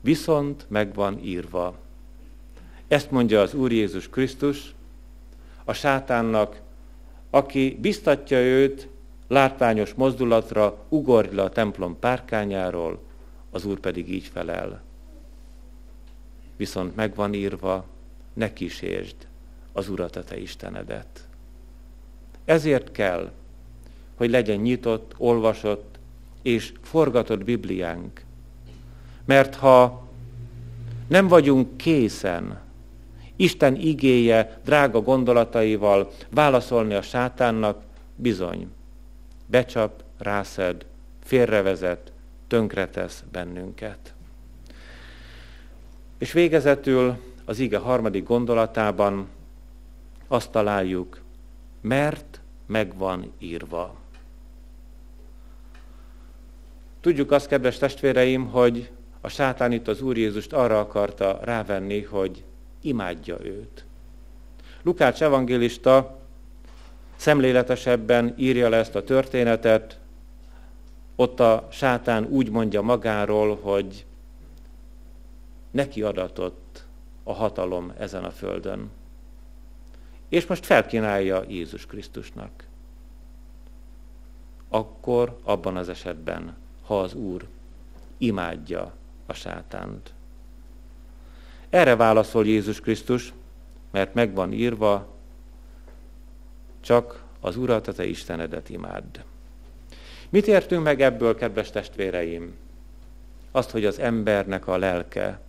[0.00, 1.76] Viszont meg van írva.
[2.88, 4.74] Ezt mondja az Úr Jézus Krisztus,
[5.64, 6.60] a sátánnak,
[7.30, 8.88] aki biztatja őt
[9.28, 12.98] látványos mozdulatra, ugorj le a templom párkányáról,
[13.50, 14.85] az Úr pedig így felel.
[16.56, 17.84] Viszont megvan írva,
[18.32, 19.16] ne kísértsd
[19.72, 21.28] az Urat, a te Istenedet.
[22.44, 23.32] Ezért kell,
[24.16, 25.98] hogy legyen nyitott, olvasott
[26.42, 28.24] és forgatott Bibliánk.
[29.24, 30.06] Mert ha
[31.08, 32.60] nem vagyunk készen
[33.36, 37.82] Isten igéje, drága gondolataival válaszolni a sátánnak,
[38.16, 38.68] bizony,
[39.46, 40.86] becsap, rászed,
[41.24, 42.12] félrevezet,
[42.46, 44.14] tönkretesz bennünket.
[46.18, 49.28] És végezetül az ige harmadik gondolatában
[50.28, 51.20] azt találjuk,
[51.80, 53.94] mert megvan írva.
[57.00, 62.44] Tudjuk azt, kedves testvéreim, hogy a sátán itt az Úr Jézust arra akarta rávenni, hogy
[62.80, 63.84] imádja őt.
[64.82, 66.18] Lukács evangélista
[67.16, 69.98] szemléletesebben írja le ezt a történetet,
[71.16, 74.06] ott a sátán úgy mondja magáról, hogy
[75.76, 76.84] neki adatott
[77.22, 78.90] a hatalom ezen a földön.
[80.28, 82.66] És most felkínálja Jézus Krisztusnak.
[84.68, 87.46] Akkor abban az esetben, ha az Úr
[88.18, 88.94] imádja
[89.26, 90.12] a sátánt.
[91.70, 93.32] Erre válaszol Jézus Krisztus,
[93.90, 95.14] mert megvan írva,
[96.80, 99.18] csak az Urat, a te Istenedet imádd.
[100.28, 102.54] Mit értünk meg ebből, kedves testvéreim?
[103.50, 105.40] Azt, hogy az embernek a lelke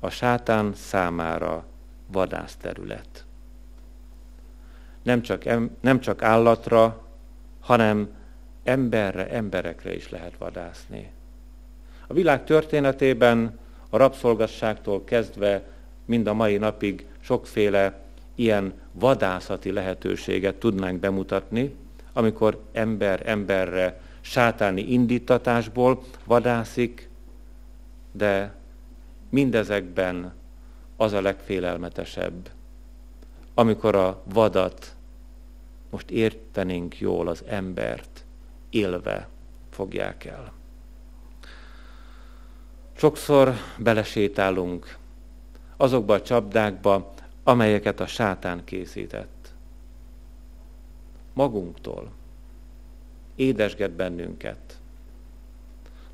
[0.00, 1.64] a sátán számára
[2.06, 3.24] vadászterület.
[5.02, 5.44] Nem csak,
[5.80, 7.02] nem csak állatra,
[7.60, 8.08] hanem
[8.64, 11.10] emberre, emberekre is lehet vadászni.
[12.06, 13.58] A világ történetében
[13.90, 15.62] a rabszolgasságtól kezdve
[16.04, 18.00] mind a mai napig sokféle
[18.34, 21.74] ilyen vadászati lehetőséget tudnánk bemutatni,
[22.12, 27.08] amikor ember emberre sátáni indítatásból vadászik,
[28.12, 28.54] de
[29.30, 30.32] mindezekben
[30.96, 32.50] az a legfélelmetesebb,
[33.54, 34.94] amikor a vadat,
[35.90, 38.24] most értenénk jól az embert,
[38.70, 39.28] élve
[39.70, 40.52] fogják el.
[42.92, 44.98] Sokszor belesétálunk
[45.76, 47.12] azokba a csapdákba,
[47.42, 49.52] amelyeket a sátán készített.
[51.32, 52.12] Magunktól.
[53.34, 54.80] Édesget bennünket.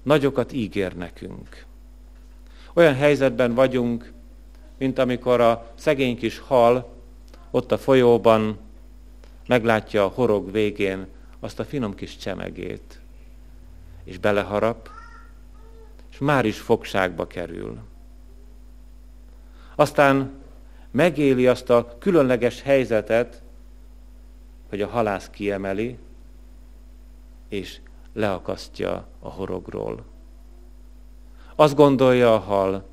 [0.03, 1.66] nagyokat ígér nekünk.
[2.77, 4.13] Olyan helyzetben vagyunk,
[4.79, 6.95] mint amikor a szegény kis hal
[7.51, 8.59] ott a folyóban
[9.47, 11.07] meglátja a horog végén
[11.41, 13.01] azt a finom kis csemegét,
[14.05, 14.89] és beleharap,
[16.11, 17.79] és már is fogságba kerül.
[19.75, 20.33] Aztán
[20.91, 23.43] megéli azt a különleges helyzetet,
[24.69, 25.99] hogy a halász kiemeli,
[27.49, 27.81] és
[28.13, 30.05] leakasztja a horogról.
[31.57, 32.85] Azt gondolja a hal,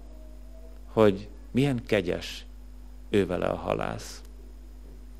[0.91, 2.45] hogy milyen kegyes
[3.09, 4.21] ő vele a halász,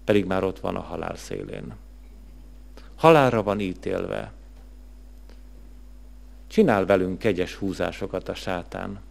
[0.04, 1.74] pedig már ott van a halál szélén.
[2.96, 4.32] Halálra van ítélve.
[6.48, 9.02] Csinál velünk kegyes húzásokat a sátán.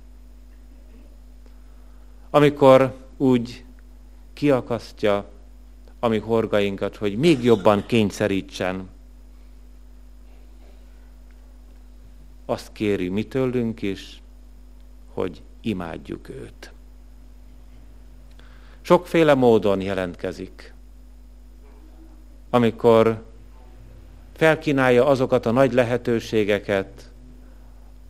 [2.31, 3.65] Amikor úgy
[4.33, 5.29] kiakasztja
[6.01, 8.89] a mi horgainkat, hogy még jobban kényszerítsen,
[12.45, 14.22] azt kéri mi tőlünk is,
[15.13, 16.73] hogy imádjuk őt.
[18.81, 20.75] Sokféle módon jelentkezik,
[22.51, 23.25] amikor
[24.33, 27.11] felkínálja azokat a nagy lehetőségeket,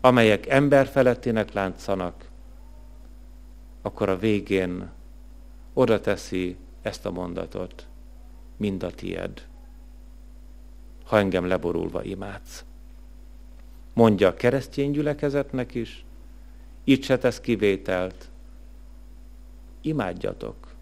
[0.00, 2.28] amelyek emberfelettinek látszanak,
[3.82, 4.90] akkor a végén
[5.72, 7.86] oda teszi ezt a mondatot,
[8.56, 9.46] mind a tied,
[11.04, 12.64] ha engem leborulva imádsz.
[13.92, 16.04] Mondja a keresztény gyülekezetnek is,
[16.84, 18.30] itt se tesz kivételt.
[19.80, 20.74] Imádjatok,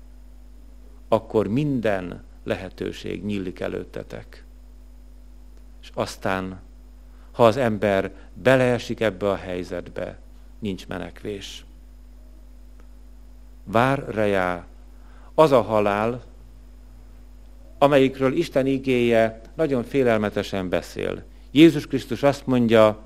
[1.08, 4.44] akkor minden lehetőség nyílik előttetek.
[5.82, 6.60] És aztán,
[7.32, 10.18] ha az ember beleesik ebbe a helyzetbe,
[10.58, 11.64] nincs menekvés.
[13.64, 14.66] Vár rejá
[15.34, 16.22] az a halál,
[17.78, 21.22] amelyikről Isten igéje nagyon félelmetesen beszél.
[21.50, 22.98] Jézus Krisztus azt mondja,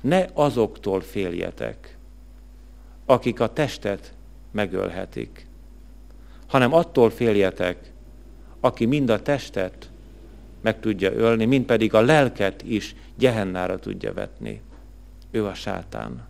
[0.00, 1.97] ne azoktól féljetek,
[3.10, 4.14] akik a testet
[4.50, 5.46] megölhetik,
[6.46, 7.92] hanem attól féljetek,
[8.60, 9.90] aki mind a testet
[10.60, 14.60] meg tudja ölni, mind pedig a lelket is gyehennára tudja vetni.
[15.30, 16.28] Ő a sátán.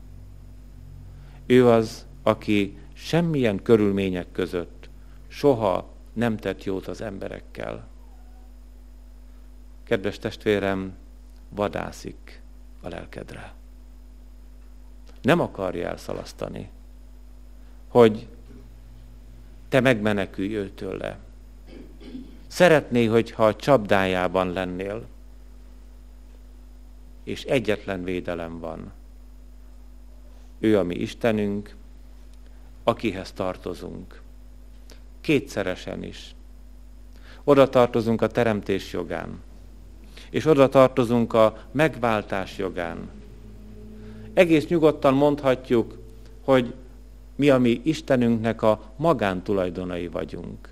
[1.46, 4.88] Ő az, aki semmilyen körülmények között
[5.28, 7.86] soha nem tett jót az emberekkel.
[9.84, 10.96] Kedves testvérem,
[11.48, 12.42] vadászik
[12.80, 13.52] a lelkedre.
[15.28, 16.70] Nem akarja elszalasztani,
[17.88, 18.26] hogy
[19.68, 21.18] te megmenekülj őtől le.
[22.46, 25.06] Szeretné, hogyha a csapdájában lennél,
[27.24, 28.92] és egyetlen védelem van.
[30.58, 31.74] Ő a mi Istenünk,
[32.84, 34.20] akihez tartozunk.
[35.20, 36.34] Kétszeresen is.
[37.44, 39.42] Oda tartozunk a teremtés jogán,
[40.30, 43.10] és oda tartozunk a megváltás jogán.
[44.38, 45.98] Egész nyugodtan mondhatjuk,
[46.44, 46.74] hogy
[47.37, 50.68] mi a mi Istenünknek a magántulajdonai vagyunk.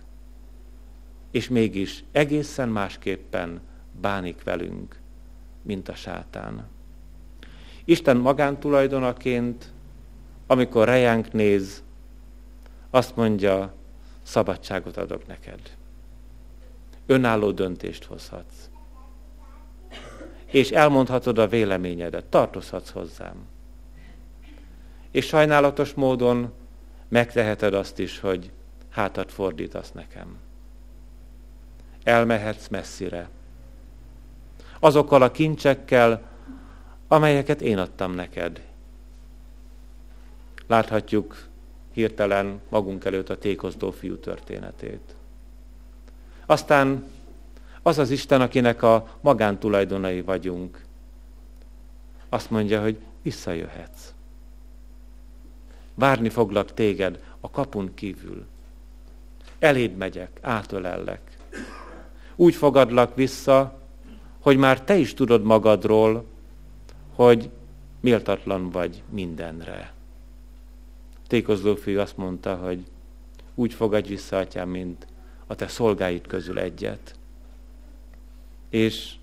[1.30, 3.60] És mégis egészen másképpen
[4.00, 5.00] bánik velünk,
[5.62, 6.68] mint a sátán.
[7.84, 9.72] Isten magántulajdonaként,
[10.46, 11.82] amikor rejánk néz,
[12.90, 13.74] azt mondja,
[14.22, 15.60] szabadságot adok neked.
[17.06, 18.68] Önálló döntést hozhatsz.
[20.44, 23.54] És elmondhatod a véleményedet, tartozhatsz hozzám.
[25.16, 26.52] És sajnálatos módon
[27.08, 28.50] megteheted azt is, hogy
[28.90, 30.38] hátat fordítasz nekem.
[32.02, 33.28] Elmehetsz messzire.
[34.80, 36.22] Azokkal a kincsekkel,
[37.08, 38.62] amelyeket én adtam neked.
[40.66, 41.46] Láthatjuk
[41.92, 45.14] hirtelen magunk előtt a tékozdó fiú történetét.
[46.46, 47.04] Aztán
[47.82, 50.84] az az Isten, akinek a magántulajdonai vagyunk,
[52.28, 54.14] azt mondja, hogy visszajöhetsz.
[55.96, 58.46] Várni foglak téged a kapun kívül.
[59.58, 61.36] Eléd megyek, átölellek.
[62.36, 63.80] Úgy fogadlak vissza,
[64.40, 66.24] hogy már te is tudod magadról,
[67.14, 67.50] hogy
[68.00, 69.92] méltatlan vagy mindenre.
[71.26, 72.84] Tékozlófő azt mondta, hogy
[73.54, 75.06] úgy fogadj vissza, atyám, mint
[75.46, 77.14] a te szolgáid közül egyet.
[78.68, 79.14] És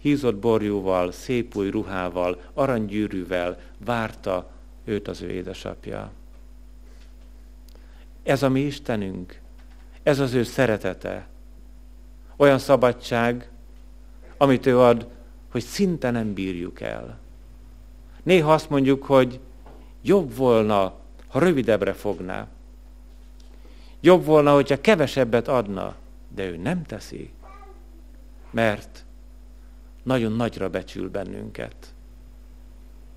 [0.00, 4.50] hízott borjúval, szép új ruhával, aranygyűrűvel várta
[4.84, 6.10] őt az ő édesapja.
[8.22, 9.40] Ez a mi Istenünk,
[10.02, 11.28] ez az ő szeretete.
[12.36, 13.50] Olyan szabadság,
[14.36, 15.08] amit ő ad,
[15.50, 17.18] hogy szinte nem bírjuk el.
[18.22, 19.40] Néha azt mondjuk, hogy
[20.02, 20.94] jobb volna,
[21.28, 22.48] ha rövidebbre fogná.
[24.00, 25.94] Jobb volna, hogyha kevesebbet adna,
[26.28, 27.30] de ő nem teszi,
[28.50, 29.04] mert
[30.02, 31.94] nagyon nagyra becsül bennünket.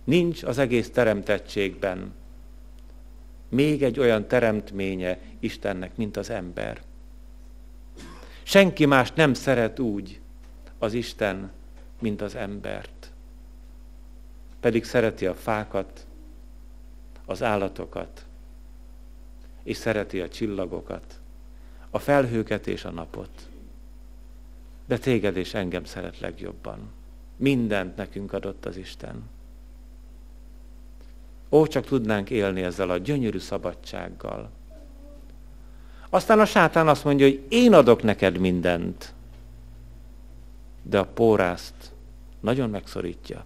[0.04, 2.14] Nincs az egész teremtettségben
[3.50, 6.82] még egy olyan teremtménye Istennek, mint az ember.
[8.44, 10.20] Senki más nem szeret úgy
[10.78, 11.52] az Isten,
[12.00, 13.12] mint az embert.
[14.60, 16.06] Pedig szereti a fákat,
[17.26, 18.26] az állatokat,
[19.64, 21.20] és szereti a csillagokat,
[21.90, 23.50] a felhőket és a napot.
[24.86, 26.92] De téged és engem szeret legjobban.
[27.36, 29.24] Mindent nekünk adott az Isten.
[31.54, 34.50] Ó, csak tudnánk élni ezzel a gyönyörű szabadsággal.
[36.10, 39.14] Aztán a sátán azt mondja, hogy én adok neked mindent,
[40.82, 41.92] de a pórászt
[42.40, 43.46] nagyon megszorítja.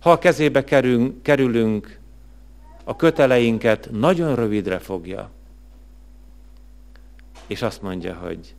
[0.00, 1.98] Ha a kezébe kerülünk, kerülünk,
[2.84, 5.30] a köteleinket nagyon rövidre fogja,
[7.46, 8.54] és azt mondja, hogy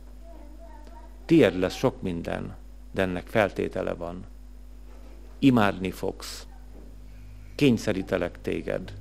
[1.24, 2.56] tied lesz sok minden,
[2.90, 4.24] de ennek feltétele van.
[5.38, 6.46] Imádni fogsz
[7.54, 8.92] kényszerítelek téged.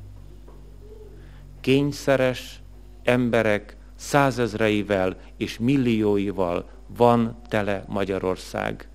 [1.61, 2.61] Kényszeres
[3.03, 8.87] emberek százezreivel és millióival van tele Magyarország,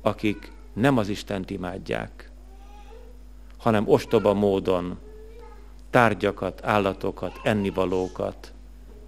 [0.00, 2.30] akik nem az Istent imádják,
[3.56, 4.98] hanem ostoba módon
[5.90, 8.54] tárgyakat, állatokat, ennivalókat,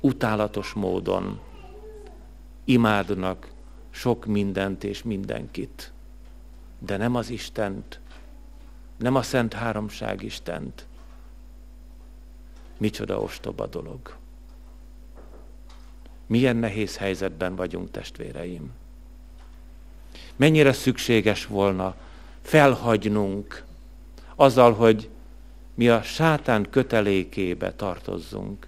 [0.00, 1.40] utálatos módon
[2.64, 3.50] imádnak
[3.90, 5.92] sok mindent és mindenkit,
[6.78, 8.00] de nem az Istent,
[8.98, 10.86] nem a Szent Háromság Istent.
[12.76, 14.16] Micsoda ostoba dolog.
[16.26, 18.70] Milyen nehéz helyzetben vagyunk, testvéreim.
[20.36, 21.94] Mennyire szükséges volna
[22.42, 23.64] felhagynunk
[24.34, 25.08] azzal, hogy
[25.74, 28.66] mi a sátán kötelékébe tartozzunk.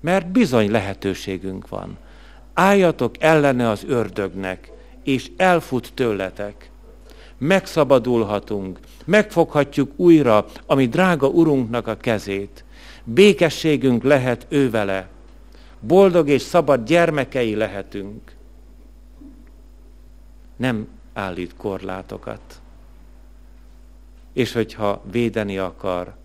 [0.00, 1.98] Mert bizony lehetőségünk van.
[2.54, 4.70] Álljatok ellene az ördögnek,
[5.02, 6.70] és elfut tőletek
[7.38, 12.64] megszabadulhatunk, megfoghatjuk újra, ami drága Urunknak a kezét.
[13.04, 15.08] Békességünk lehet ő vele.
[15.80, 18.34] Boldog és szabad gyermekei lehetünk.
[20.56, 22.60] Nem állít korlátokat.
[24.32, 26.16] És hogyha védeni akar,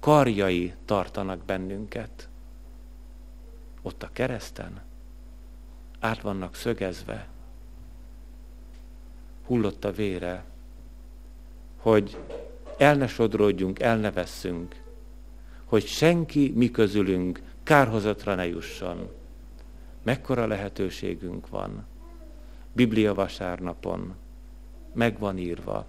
[0.00, 2.28] karjai tartanak bennünket.
[3.82, 4.82] Ott a kereszten
[6.00, 7.26] át vannak szögezve
[9.48, 10.44] hullott a vére,
[11.76, 12.16] hogy
[12.78, 14.82] el ne sodródjunk, el ne vesszünk,
[15.64, 19.08] hogy senki mi közülünk kárhozatra ne jusson.
[20.02, 21.86] Mekkora lehetőségünk van.
[22.72, 24.14] Biblia vasárnapon
[24.92, 25.86] meg van írva,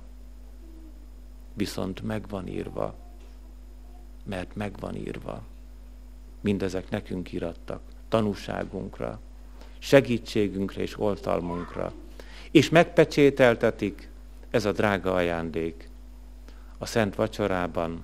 [1.53, 2.95] viszont meg van írva,
[4.23, 5.43] mert meg van írva.
[6.41, 9.19] Mindezek nekünk irattak, tanúságunkra,
[9.79, 11.93] segítségünkre és oltalmunkra
[12.51, 14.09] és megpecsételtetik
[14.51, 15.89] ez a drága ajándék
[16.77, 18.03] a Szent Vacsorában,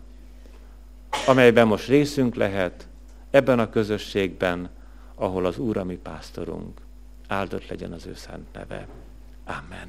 [1.28, 2.88] amelyben most részünk lehet
[3.32, 4.70] ebben a közösségben,
[5.16, 6.80] ahol az Úr a mi pásztorunk.
[7.28, 8.88] Áldott legyen az ő szent neve.
[9.46, 9.88] Amen.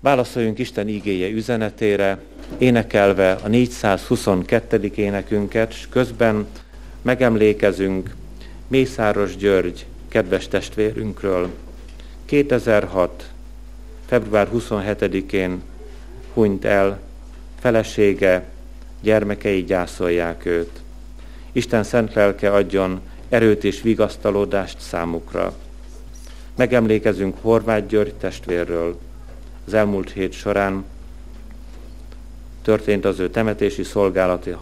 [0.00, 2.20] Válaszoljunk Isten ígéje üzenetére,
[2.58, 4.92] énekelve a 422.
[4.94, 6.46] énekünket, és közben
[7.02, 8.14] megemlékezünk
[8.66, 11.50] Mészáros György kedves testvérünkről,
[12.26, 13.30] 2006.
[14.06, 15.62] február 27-én
[16.34, 17.00] hunyt el,
[17.58, 18.44] felesége,
[19.00, 20.80] gyermekei gyászolják őt.
[21.52, 25.54] Isten szent lelke adjon erőt és vigasztalódást számukra.
[26.56, 28.98] Megemlékezünk Horváth György testvérről.
[29.66, 30.84] Az elmúlt hét során
[32.62, 34.56] történt az ő temetési szolgálati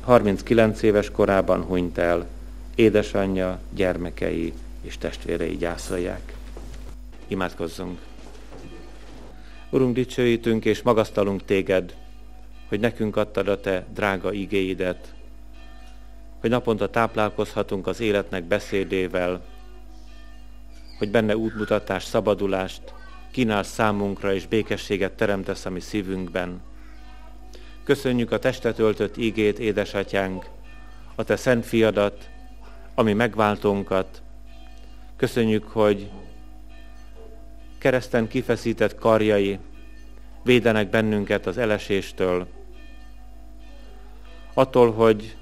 [0.00, 2.26] 39 éves korában hunyt el.
[2.74, 4.52] Édesanyja, gyermekei
[4.82, 6.37] és testvérei gyászolják.
[7.28, 7.98] Imádkozzunk!
[9.70, 11.94] Urunk, dicsőítünk és magasztalunk téged,
[12.68, 15.14] hogy nekünk adtad a te drága igéidet,
[16.40, 19.44] hogy naponta táplálkozhatunk az életnek beszédével,
[20.98, 22.94] hogy benne útmutatást, szabadulást
[23.30, 26.60] kínálsz számunkra, és békességet teremtesz a mi szívünkben.
[27.84, 30.44] Köszönjük a testet öltött ígét, édesatyánk,
[31.14, 32.30] a te szent fiadat,
[32.94, 34.22] ami megváltónkat.
[35.16, 36.10] Köszönjük, hogy
[37.78, 39.58] kereszten kifeszített karjai
[40.42, 42.46] védenek bennünket az eleséstől,
[44.54, 45.36] attól, hogy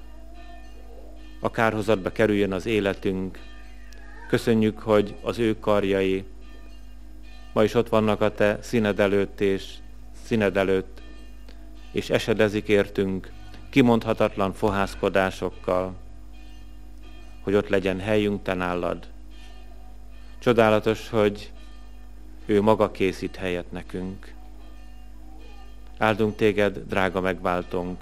[1.39, 3.39] a kárhozatba kerüljön az életünk.
[4.27, 6.25] Köszönjük, hogy az ő karjai
[7.53, 9.73] ma is ott vannak a te színed előtt és
[10.23, 11.01] színed előtt,
[11.91, 13.31] és esedezik értünk
[13.69, 15.95] kimondhatatlan fohászkodásokkal,
[17.41, 19.07] hogy ott legyen helyünk te nálad.
[20.39, 21.51] Csodálatos, hogy
[22.47, 24.33] ő maga készít helyet nekünk.
[25.97, 28.01] Áldunk téged, drága megváltunk,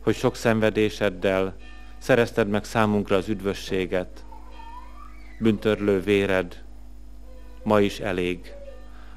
[0.00, 1.56] hogy sok szenvedéseddel
[1.98, 4.24] szerezted meg számunkra az üdvösséget,
[5.38, 6.64] büntörlő véred
[7.62, 8.52] ma is elég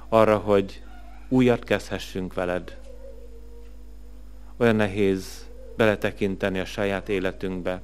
[0.09, 0.83] arra, hogy
[1.27, 2.77] újat kezdhessünk veled.
[4.57, 7.81] Olyan nehéz beletekinteni a saját életünkbe.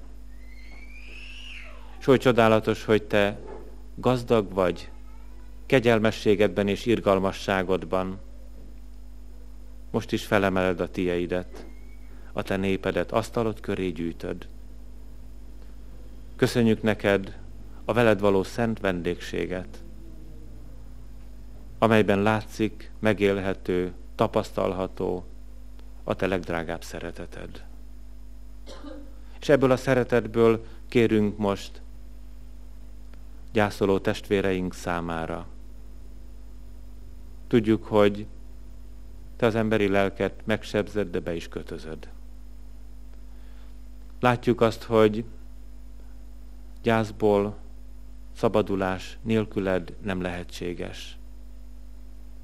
[1.99, 3.39] És oly csodálatos, hogy te
[3.95, 4.89] gazdag vagy,
[5.65, 8.19] kegyelmességedben és irgalmasságodban.
[9.91, 11.65] Most is felemeled a tieidet,
[12.33, 14.47] a te népedet, asztalot köré gyűjtöd.
[16.35, 17.37] Köszönjük neked
[17.85, 19.83] a veled való szent vendégséget,
[21.77, 25.25] amelyben látszik, megélhető, tapasztalható
[26.03, 27.65] a te legdrágább szereteted.
[29.39, 31.81] És ebből a szeretetből kérünk most
[33.51, 35.47] gyászoló testvéreink számára.
[37.55, 38.27] Tudjuk, hogy
[39.35, 42.09] te az emberi lelket megsebzed, de be is kötözöd.
[44.19, 45.25] Látjuk azt, hogy
[46.81, 47.57] gyászból
[48.31, 51.17] szabadulás nélküled nem lehetséges,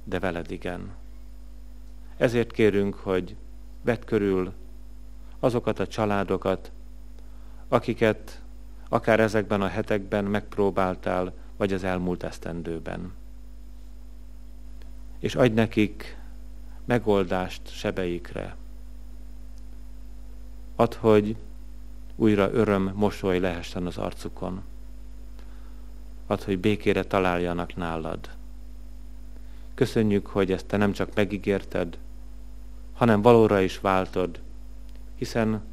[0.04, 0.94] de veled igen.
[2.18, 3.36] Ezért kérünk, hogy
[3.82, 4.54] vedd körül
[5.40, 6.72] azokat a családokat,
[7.68, 8.42] akiket
[8.90, 13.20] akár ezekben a hetekben megpróbáltál, vagy az elmúlt esztendőben.
[15.22, 16.18] És adj nekik
[16.86, 18.56] megoldást sebeikre.
[20.76, 21.36] Add, hogy
[22.16, 24.64] újra öröm, mosoly lehessen az arcukon.
[26.28, 28.30] Add, hogy békére találjanak nálad.
[29.74, 31.98] Köszönjük, hogy ezt te nem csak megígérted,
[32.94, 34.42] hanem valóra is váltod,
[35.16, 35.64] hiszen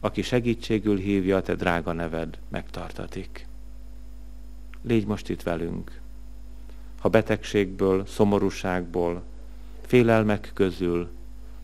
[0.00, 3.46] aki segítségül hívja te drága neved, megtartatik.
[4.82, 5.99] Légy most itt velünk.
[7.00, 9.22] Ha betegségből, szomorúságból,
[9.86, 11.10] félelmek közül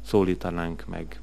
[0.04, 1.20] szólítanánk meg.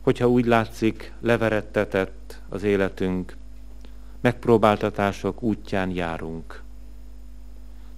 [0.00, 3.36] Hogyha úgy látszik, leverettetett az életünk,
[4.20, 6.62] megpróbáltatások útján járunk.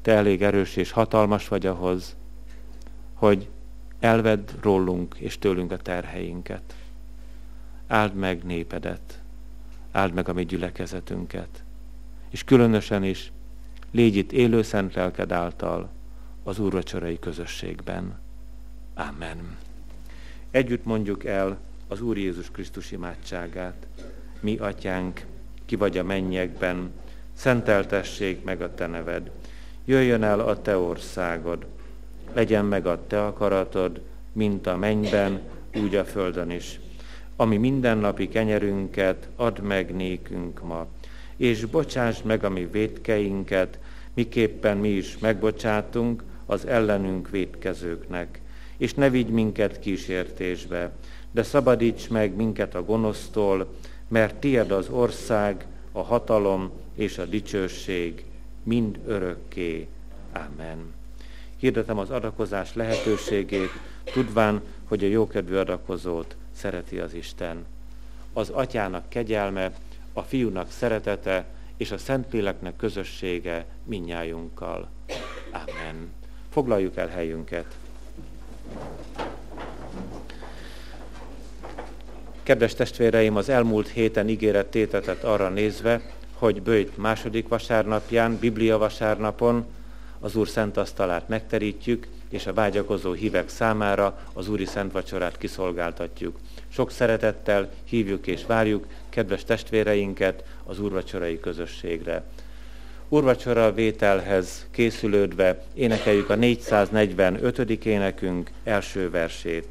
[0.02, 2.16] Te elég erős és hatalmas vagy ahhoz,
[3.14, 3.48] hogy
[4.00, 6.74] elvedd rólunk és tőlünk a terheinket.
[7.86, 9.22] Áld meg népedet,
[9.92, 11.62] áld meg a mi gyülekezetünket,
[12.30, 13.32] és különösen is
[13.90, 15.88] légy itt élő szent lelked által
[16.42, 18.18] az úrvacsorai közösségben.
[18.94, 19.56] Amen.
[20.50, 21.58] Együtt mondjuk el
[21.88, 23.86] az Úr Jézus Krisztus imádságát.
[24.40, 25.26] Mi, atyánk,
[25.64, 26.90] ki vagy a mennyekben,
[27.32, 29.30] szenteltessék meg a te neved.
[29.84, 31.66] Jöjjön el a te országod,
[32.32, 34.00] legyen meg a te akaratod,
[34.32, 35.40] mint a mennyben,
[35.74, 36.80] úgy a földön is.
[37.36, 40.86] Ami mindennapi kenyerünket add meg nékünk ma,
[41.38, 43.78] és bocsáss meg a mi védkeinket,
[44.14, 48.40] miképpen mi is megbocsátunk az ellenünk védkezőknek.
[48.76, 50.92] És ne vigy minket kísértésbe,
[51.30, 53.74] de szabadíts meg minket a gonosztól,
[54.08, 58.24] mert tied az ország, a hatalom és a dicsőség
[58.62, 59.88] mind örökké.
[60.32, 60.92] Amen.
[61.56, 63.70] Hirdetem az adakozás lehetőségét,
[64.04, 67.64] tudván, hogy a jókedvű adakozót szereti az Isten.
[68.32, 69.72] Az atyának kegyelme,
[70.18, 71.46] a fiúnak szeretete
[71.76, 74.88] és a Szentléleknek közössége minnyájunkkal.
[75.52, 76.12] Amen.
[76.48, 77.76] Foglaljuk el helyünket.
[82.42, 86.00] Kedves testvéreim, az elmúlt héten ígéret tétetett arra nézve,
[86.34, 89.66] hogy bőjt második vasárnapján, Biblia vasárnapon
[90.20, 96.38] az Úr szent asztalát megterítjük, és a vágyakozó hívek számára az Úri Szent Vacsorát kiszolgáltatjuk.
[96.78, 102.22] Sok szeretettel hívjuk és várjuk kedves testvéreinket az úrvacsorai közösségre.
[103.08, 107.84] Úrvacsora vételhez készülődve énekeljük a 445.
[107.84, 109.66] énekünk első versét.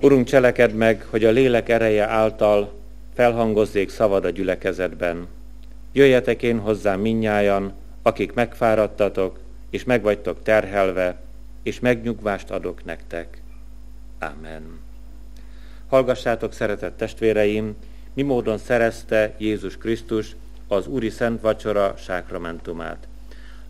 [0.00, 2.72] Urunk, cseleked meg, hogy a lélek ereje által
[3.14, 5.26] felhangozzék szavad a gyülekezetben.
[5.92, 7.72] Jöjjetek én hozzám minnyájan,
[8.02, 9.38] akik megfáradtatok,
[9.70, 11.20] és megvagytok terhelve,
[11.62, 13.41] és megnyugvást adok nektek.
[14.22, 14.80] Amen.
[15.88, 17.76] Hallgassátok, szeretett testvéreim,
[18.12, 20.36] mi módon szerezte Jézus Krisztus
[20.68, 23.06] az Úri Szent Vacsora sákramentumát.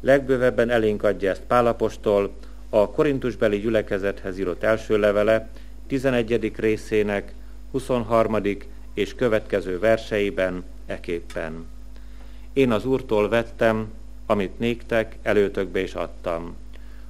[0.01, 2.33] Legbővebben elénk adja ezt Pálapostól
[2.69, 5.49] a Korintusbeli gyülekezethez írott első levele
[5.87, 6.53] 11.
[6.57, 7.33] részének
[7.71, 8.37] 23.
[8.95, 11.67] és következő verseiben eképpen.
[12.53, 13.93] Én az Úrtól vettem,
[14.27, 16.57] amit néktek előtökbe is adtam,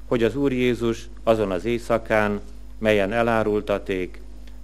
[0.07, 2.41] hogy az Úr Jézus azon az éjszakán,
[2.83, 4.21] melyen elárultaték,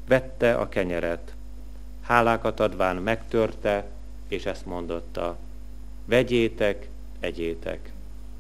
[0.06, 1.34] vette a kenyeret,
[2.02, 3.86] hálákat adván megtörte,
[4.28, 5.36] és ezt mondotta,
[6.04, 6.88] vegyétek,
[7.20, 7.90] egyétek.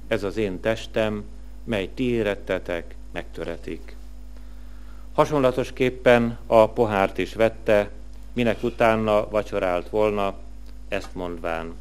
[0.06, 1.24] Ez az én testem,
[1.64, 3.96] mely ti érettetek, megtöretik.
[5.12, 7.90] Hasonlatosképpen a pohárt is vette,
[8.32, 10.34] minek utána vacsorált volna,
[10.88, 11.74] ezt mondván.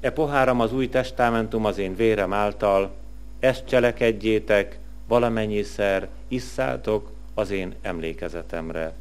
[0.00, 2.94] E poháram az új testamentum az én vérem által,
[3.38, 8.94] ezt cselekedjétek, valamennyiszer isszátok az én emlékezetemre.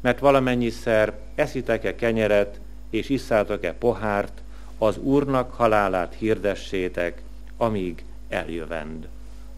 [0.00, 2.60] Mert valamennyiszer eszitek-e kenyeret,
[2.90, 4.40] és isszátok-e pohárt,
[4.78, 7.22] az Úrnak halálát hirdessétek,
[7.56, 9.08] amíg eljövend.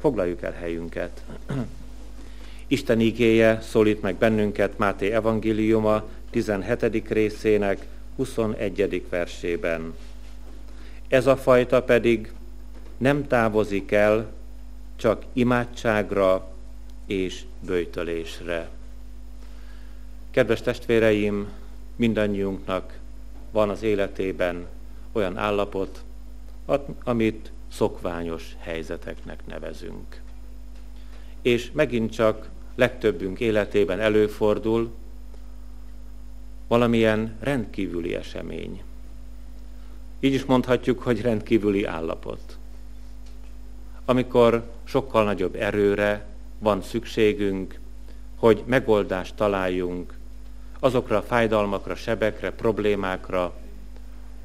[0.01, 1.23] Foglaljuk el helyünket.
[2.67, 7.09] Isten igéje szólít meg bennünket Máté evangéliuma 17.
[7.09, 9.07] részének 21.
[9.09, 9.95] versében.
[11.09, 12.33] Ez a fajta pedig
[12.97, 14.33] nem távozik el,
[14.97, 16.53] csak imádságra
[17.07, 18.71] és bőjtölésre.
[20.31, 21.49] Kedves testvéreim,
[21.97, 22.99] mindannyiunknak
[23.51, 24.67] van az életében
[25.13, 26.05] olyan állapot,
[27.05, 30.21] amit szokványos helyzeteknek nevezünk.
[31.43, 34.95] És megint csak legtöbbünk életében előfordul
[36.69, 38.83] valamilyen rendkívüli esemény.
[40.21, 42.57] Így is mondhatjuk, hogy rendkívüli állapot.
[44.05, 46.27] Amikor sokkal nagyobb erőre
[46.59, 47.79] van szükségünk,
[48.37, 50.15] hogy megoldást találjunk
[50.79, 53.55] azokra a fájdalmakra, sebekre, problémákra,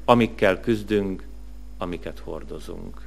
[0.04, 1.26] amikkel küzdünk,
[1.78, 3.06] amiket hordozunk.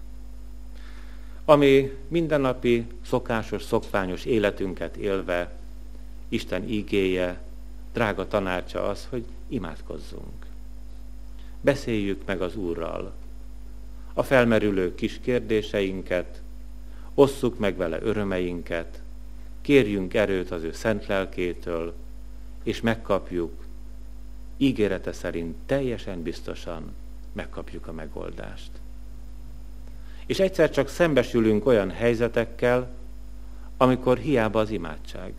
[1.46, 5.52] Ami mindennapi, szokásos, szokványos életünket élve,
[6.30, 7.42] Isten ígéje,
[7.94, 10.46] drága tanácsa az, hogy imádkozzunk.
[11.62, 13.14] Beszéljük meg az Úrral
[14.14, 16.42] a felmerülő kis kérdéseinket,
[17.14, 19.02] osszuk meg vele örömeinket,
[19.62, 21.94] kérjünk erőt az ő szent lelkétől,
[22.64, 23.66] és megkapjuk,
[24.58, 26.96] ígérete szerint teljesen biztosan
[27.32, 28.70] megkapjuk a megoldást.
[30.26, 32.94] És egyszer csak szembesülünk olyan helyzetekkel,
[33.78, 35.34] amikor hiába az imádság,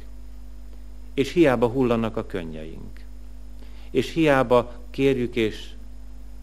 [1.14, 3.00] és hiába hullanak a könnyeink,
[3.90, 5.70] és hiába kérjük és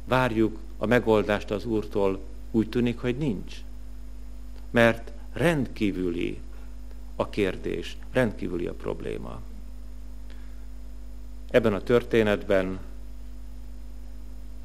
[0.06, 2.20] várjuk a megoldást az Úrtól,
[2.52, 3.56] úgy tűnik, hogy nincs.
[4.70, 6.40] Mert rendkívüli
[7.16, 9.42] a kérdés, rendkívüli a probléma.
[11.50, 12.80] Ebben a történetben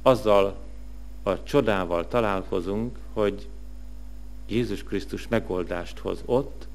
[0.03, 0.57] azzal
[1.23, 3.49] a csodával találkozunk, hogy
[4.47, 6.67] Jézus Krisztus megoldást hoz ott,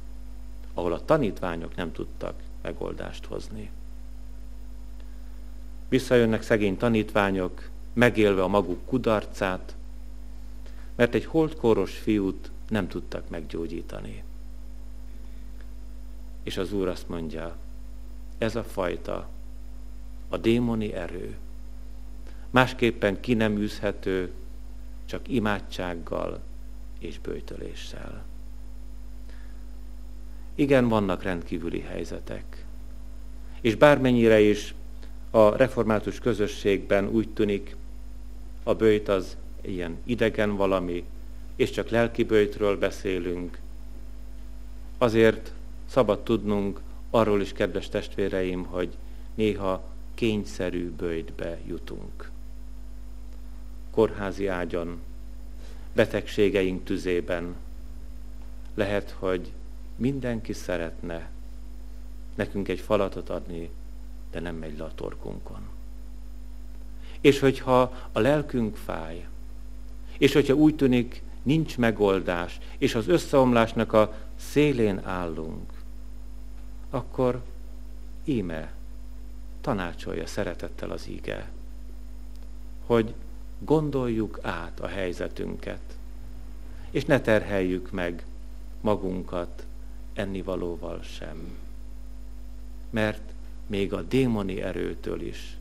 [0.73, 3.69] ahol a tanítványok nem tudtak megoldást hozni.
[5.89, 9.75] Visszajönnek szegény tanítványok, megélve a maguk kudarcát,
[10.95, 14.23] mert egy holdkoros fiút nem tudtak meggyógyítani.
[16.43, 17.57] És az Úr azt mondja,
[18.37, 19.29] ez a fajta,
[20.29, 21.37] a démoni erő,
[22.49, 24.31] másképpen ki nem űzhető,
[25.05, 26.39] csak imádsággal
[26.99, 28.25] és bőjtöléssel.
[30.55, 32.65] Igen, vannak rendkívüli helyzetek.
[33.61, 34.73] És bármennyire is
[35.31, 37.75] a református közösségben úgy tűnik,
[38.69, 41.03] a bőjt az ilyen idegen valami,
[41.55, 43.59] és csak lelki bőjtről beszélünk,
[44.97, 45.51] azért
[45.85, 48.97] szabad tudnunk arról is, kedves testvéreim, hogy
[49.33, 52.31] néha kényszerű bőjtbe jutunk.
[53.91, 55.01] Kórházi ágyon,
[55.93, 57.55] betegségeink tüzében
[58.73, 59.51] lehet, hogy
[59.95, 61.29] mindenki szeretne
[62.35, 63.69] nekünk egy falatot adni,
[64.31, 65.78] de nem megy le a torkunkon.
[67.21, 69.27] És hogyha a lelkünk fáj,
[70.17, 75.71] és hogyha úgy tűnik, nincs megoldás, és az összeomlásnak a szélén állunk,
[76.89, 77.41] akkor
[78.23, 78.71] íme
[79.61, 81.51] tanácsolja szeretettel az ige,
[82.85, 83.13] hogy
[83.59, 85.81] gondoljuk át a helyzetünket,
[86.91, 88.25] és ne terheljük meg
[88.81, 89.65] magunkat
[90.13, 91.57] ennivalóval sem.
[92.89, 93.31] Mert
[93.67, 95.58] még a démoni erőtől is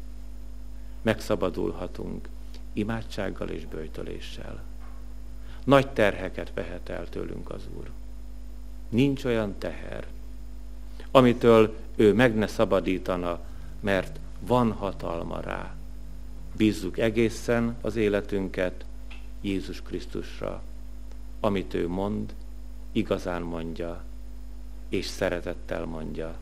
[1.02, 2.28] megszabadulhatunk
[2.72, 4.62] imádsággal és bőjtöléssel.
[5.64, 7.90] Nagy terheket vehet el tőlünk az Úr.
[8.88, 10.06] Nincs olyan teher,
[11.10, 13.40] amitől ő meg ne szabadítana,
[13.80, 15.74] mert van hatalma rá.
[16.56, 18.84] Bízzuk egészen az életünket
[19.40, 20.62] Jézus Krisztusra,
[21.40, 22.34] amit ő mond,
[22.92, 24.04] igazán mondja,
[24.88, 26.36] és szeretettel mondja.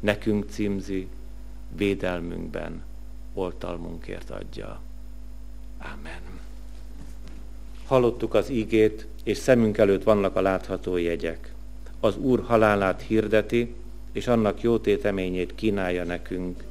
[0.00, 1.08] Nekünk címzi,
[1.76, 2.82] védelmünkben,
[3.36, 4.80] oltalmunkért adja.
[5.78, 6.20] Amen.
[7.86, 11.52] Hallottuk az ígét, és szemünk előtt vannak a látható jegyek.
[12.00, 13.74] Az Úr halálát hirdeti,
[14.12, 16.64] és annak jó téteményét kínálja nekünk,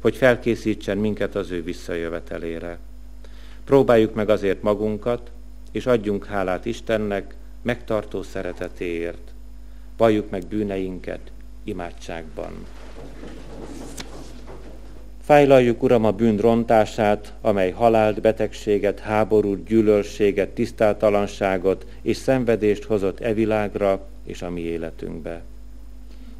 [0.00, 2.78] hogy felkészítsen minket az ő visszajövetelére.
[3.64, 5.30] Próbáljuk meg azért magunkat,
[5.70, 9.32] és adjunk hálát Istennek megtartó szeretetéért.
[9.96, 11.20] Valljuk meg bűneinket
[11.64, 12.66] imádságban.
[15.30, 23.34] Fájlaljuk, Uram, a bűn rontását, amely halált, betegséget, háborút, gyűlölséget, tisztátalanságot és szenvedést hozott e
[23.34, 25.42] világra és a mi életünkbe.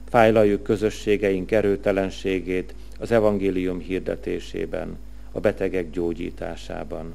[0.09, 4.99] Fájlaljuk közösségeink erőtelenségét az evangélium hirdetésében,
[5.33, 7.15] a betegek gyógyításában.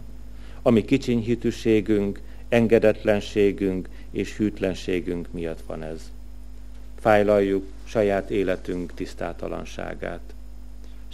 [0.61, 6.11] Ami kicsinyhitűségünk, engedetlenségünk és hűtlenségünk miatt van ez.
[6.99, 10.34] Fájlaljuk saját életünk tisztátalanságát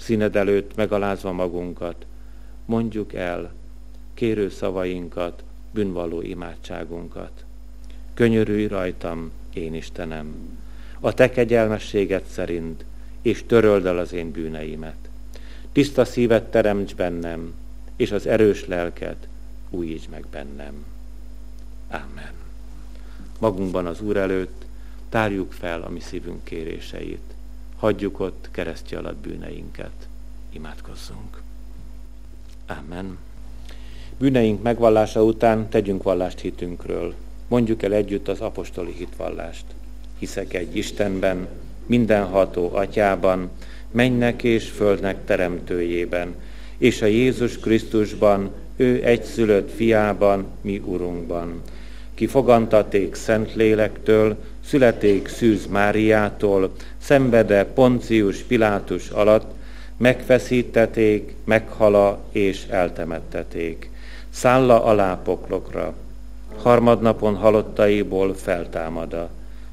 [0.01, 2.05] színed előtt megalázva magunkat,
[2.65, 3.53] mondjuk el
[4.13, 7.45] kérő szavainkat, bűnvaló imádságunkat.
[8.13, 10.57] Könyörülj rajtam, én Istenem,
[10.99, 12.85] a te kegyelmességed szerint,
[13.21, 15.09] és töröld el az én bűneimet.
[15.71, 17.53] Tiszta szívet teremts bennem,
[17.95, 19.27] és az erős lelket
[19.69, 20.85] újíts meg bennem.
[21.89, 22.33] Amen.
[23.39, 24.65] Magunkban az Úr előtt
[25.09, 27.33] tárjuk fel a mi szívünk kéréseit
[27.81, 29.91] hagyjuk ott keresztje alatt bűneinket.
[30.49, 31.41] Imádkozzunk.
[32.67, 33.17] Amen.
[34.17, 37.13] Bűneink megvallása után tegyünk vallást hitünkről.
[37.47, 39.65] Mondjuk el együtt az apostoli hitvallást.
[40.19, 41.47] Hiszek egy Istenben,
[41.85, 43.49] mindenható atyában,
[43.91, 46.35] mennek és földnek teremtőjében,
[46.77, 51.61] és a Jézus Krisztusban, ő egyszülött fiában, mi Urunkban,
[52.13, 59.51] ki fogantaték Szent Lélektől, születék Szűz Máriától, szenvede Poncius Pilátus alatt,
[59.97, 63.89] megfeszítették, meghala és eltemetteték.
[64.29, 65.93] Szálla alá poklokra,
[66.57, 69.29] harmadnapon halottaiból feltámada,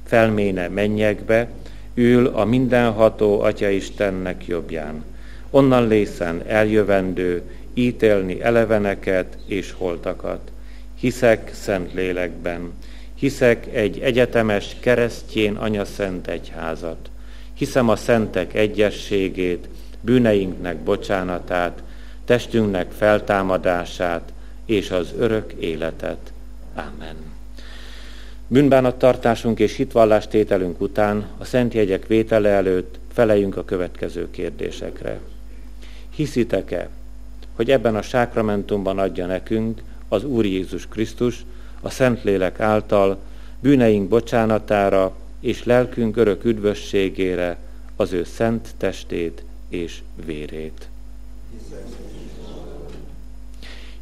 [0.06, 1.48] felméne mennyekbe,
[1.94, 5.04] ül a mindenható Atya Istennek jobbján.
[5.50, 7.42] Onnan lészen eljövendő,
[7.74, 10.50] ítélni eleveneket és holtakat.
[10.94, 12.72] Hiszek szent lélekben,
[13.18, 17.10] hiszek egy egyetemes keresztjén anyaszent egyházat,
[17.54, 19.68] hiszem a szentek egyességét,
[20.00, 21.82] bűneinknek bocsánatát,
[22.24, 24.32] testünknek feltámadását
[24.64, 26.32] és az örök életet.
[26.74, 27.16] Amen.
[28.46, 35.20] Bűnbánattartásunk és hitvallástételünk után a szent jegyek vétele előtt feleljünk a következő kérdésekre.
[36.14, 36.88] Hiszitek-e,
[37.54, 41.44] hogy ebben a sákramentumban adja nekünk az Úr Jézus Krisztus
[41.80, 43.18] a Szentlélek által
[43.60, 47.56] bűneink bocsánatára és lelkünk örök üdvösségére
[47.96, 50.88] az ő szent testét és vérét.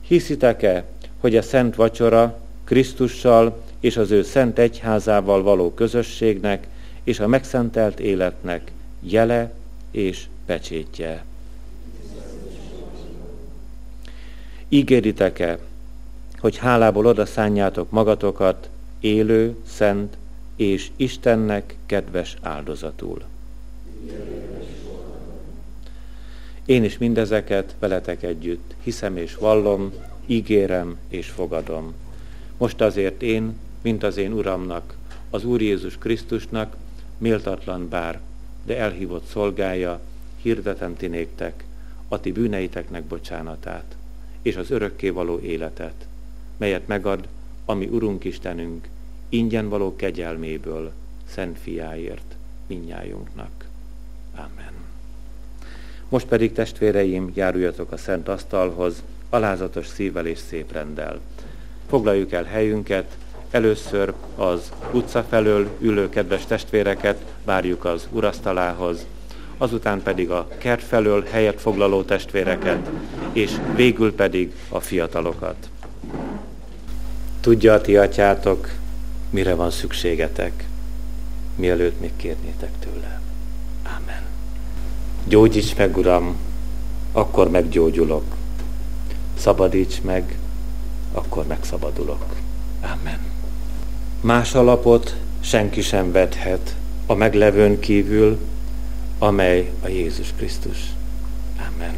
[0.00, 0.84] Hiszitek-e,
[1.20, 6.66] hogy a szent vacsora Krisztussal és az ő szent egyházával való közösségnek
[7.02, 9.52] és a megszentelt életnek jele
[9.90, 11.24] és pecsétje?
[14.68, 15.58] Ígéritek-e,
[16.40, 18.68] hogy hálából odaszánjátok magatokat
[19.00, 20.16] élő, szent
[20.56, 23.22] és Istennek kedves áldozatul.
[26.64, 29.92] Én is mindezeket veletek együtt hiszem és vallom,
[30.26, 31.94] ígérem és fogadom.
[32.56, 34.96] Most azért én, mint az én Uramnak,
[35.30, 36.76] az Úr Jézus Krisztusnak,
[37.18, 38.20] méltatlan bár,
[38.64, 40.00] de elhívott szolgája,
[40.42, 41.64] hirdetem ti néktek,
[42.08, 43.96] a ti bűneiteknek bocsánatát,
[44.42, 46.06] és az örökkévaló életet,
[46.56, 47.28] melyet megad,
[47.64, 48.88] ami Urunk Istenünk,
[49.28, 50.92] ingyen való kegyelméből,
[51.28, 52.36] Szent Fiáért,
[52.66, 53.64] minnyájunknak.
[54.34, 54.72] Amen.
[56.08, 61.20] Most pedig, testvéreim, járuljatok a Szent Asztalhoz, alázatos szívvel és szép rendel.
[61.88, 63.16] Foglaljuk el helyünket,
[63.50, 69.06] először az utca felől ülő kedves testvéreket várjuk az urasztalához,
[69.58, 72.90] azután pedig a kert felől helyet foglaló testvéreket,
[73.32, 75.68] és végül pedig a fiatalokat.
[77.46, 78.70] Tudja a ti atyátok,
[79.30, 80.64] mire van szükségetek,
[81.56, 83.20] mielőtt még kérnétek tőle.
[83.82, 84.22] Ámen.
[85.28, 86.36] Gyógyíts meg, Uram,
[87.12, 88.24] akkor meggyógyulok.
[89.38, 90.38] Szabadíts meg,
[91.12, 92.24] akkor megszabadulok.
[92.80, 93.18] Ámen.
[94.20, 96.76] Más alapot senki sem vedhet
[97.06, 98.38] a meglevőn kívül,
[99.18, 100.78] amely a Jézus Krisztus.
[101.72, 101.96] Amen.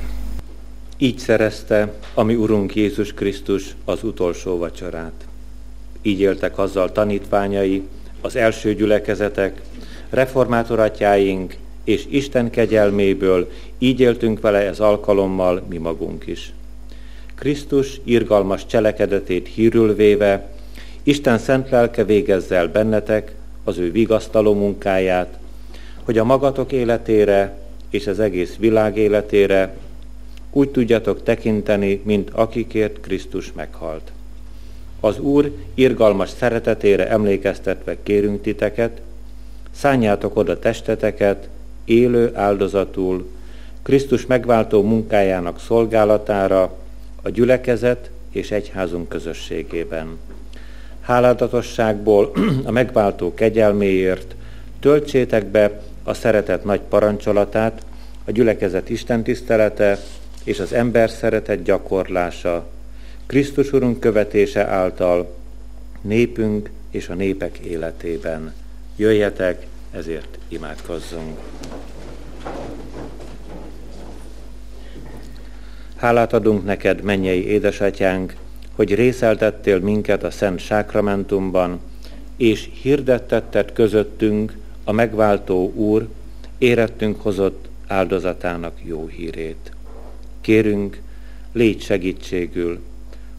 [0.97, 5.28] Így szerezte a mi Urunk Jézus Krisztus az utolsó vacsorát.
[6.03, 7.83] Így éltek azzal tanítványai,
[8.21, 9.61] az első gyülekezetek,
[10.11, 16.53] reformátoratjáink és Isten kegyelméből így éltünk vele ez alkalommal mi magunk is.
[17.35, 20.49] Krisztus irgalmas cselekedetét hírül véve,
[21.03, 23.35] Isten szent lelke végezzel bennetek
[23.65, 25.39] az ő vigasztaló munkáját,
[26.03, 27.59] hogy a magatok életére
[27.91, 29.77] és az egész világ életére
[30.53, 34.13] úgy tudjatok tekinteni, mint akikért Krisztus meghalt
[35.01, 39.01] Az Úr irgalmas szeretetére emlékeztetve kérünk titeket,
[39.71, 41.49] szálljátok oda testeteket,
[41.85, 43.31] élő áldozatul,
[43.83, 46.77] Krisztus megváltó munkájának szolgálatára,
[47.23, 50.19] a gyülekezet és egyházunk közösségében.
[51.01, 52.33] Hálálatosságból
[52.65, 54.35] a megváltó kegyelméért
[54.81, 57.83] töltsétek be a szeretet nagy parancsolatát,
[58.25, 59.99] a gyülekezet Isten tisztelete
[60.45, 62.67] és az ember szeretet gyakorlása,
[63.29, 65.35] Krisztus Urunk követése által
[66.01, 68.55] népünk és a népek életében.
[68.97, 71.39] Jöjjetek, ezért imádkozzunk.
[75.97, 78.35] Hálát adunk neked, mennyei édesatyánk,
[78.75, 81.81] hogy részeltettél minket a Szent Sákramentumban,
[82.37, 86.09] és hirdettetted közöttünk a megváltó Úr
[86.59, 89.73] érettünk hozott áldozatának jó hírét.
[90.41, 91.01] Kérünk,
[91.53, 92.81] légy segítségül,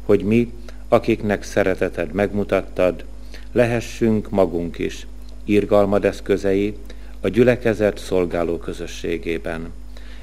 [0.09, 0.53] hogy mi,
[0.87, 3.03] akiknek szereteted megmutattad,
[3.51, 5.07] lehessünk magunk is
[5.43, 6.75] irgalmad eszközei
[7.21, 9.73] a gyülekezet szolgáló közösségében.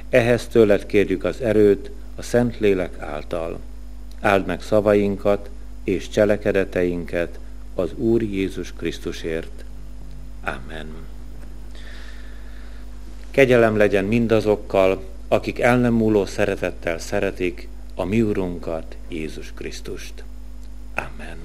[0.09, 3.59] Ehhez tőled kérjük az erőt a Szentlélek által.
[4.21, 5.49] Áld meg szavainkat
[5.85, 7.39] és cselekedeteinket
[7.75, 9.65] az Úr Jézus Krisztusért.
[10.45, 10.87] Amen.
[13.31, 17.69] Kegyelem legyen mindazokkal, akik el nem múló szeretettel szeretik
[17.99, 20.25] a mi Urunkat, Jézus Krisztust.
[20.95, 21.39] Amen.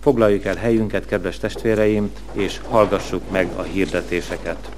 [0.00, 4.70] Foglaljuk el helyünket, kedves testvéreim, és hallgassuk meg a hirdetéseket.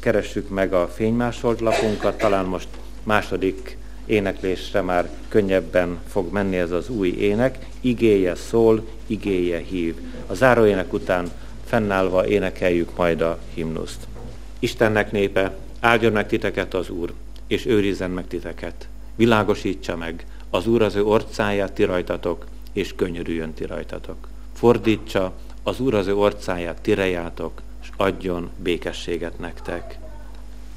[0.00, 2.68] Keressük meg a fénymásolt lapunkat, talán most
[3.02, 7.66] második éneklésre már könnyebben fog menni ez az új ének.
[7.80, 9.96] Igéje szól, igéje hív.
[10.26, 11.30] A záróének után
[11.64, 14.06] fennállva énekeljük majd a himnuszt.
[14.58, 17.12] Istennek népe, áldjon meg titeket az Úr,
[17.46, 18.88] és őrizzen meg titeket.
[19.16, 24.28] Világosítsa meg az Úr az ő orcáját ti rajtatok, és könyörüljön ti rajtatok.
[24.54, 26.92] Fordítsa az Úr az ő orcáját ti
[27.82, 29.98] és adjon békességet nektek.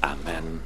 [0.00, 0.60] Amen.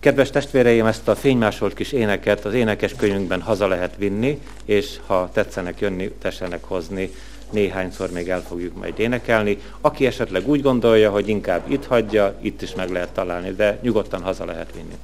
[0.00, 5.30] Kedves testvéreim, ezt a fénymásolt kis éneket az énekes könyvünkben haza lehet vinni, és ha
[5.32, 7.10] tetszenek jönni, tessenek hozni,
[7.50, 9.58] néhányszor még el fogjuk majd énekelni.
[9.80, 14.22] Aki esetleg úgy gondolja, hogy inkább itt hagyja, itt is meg lehet találni, de nyugodtan
[14.22, 14.96] haza lehet vinni.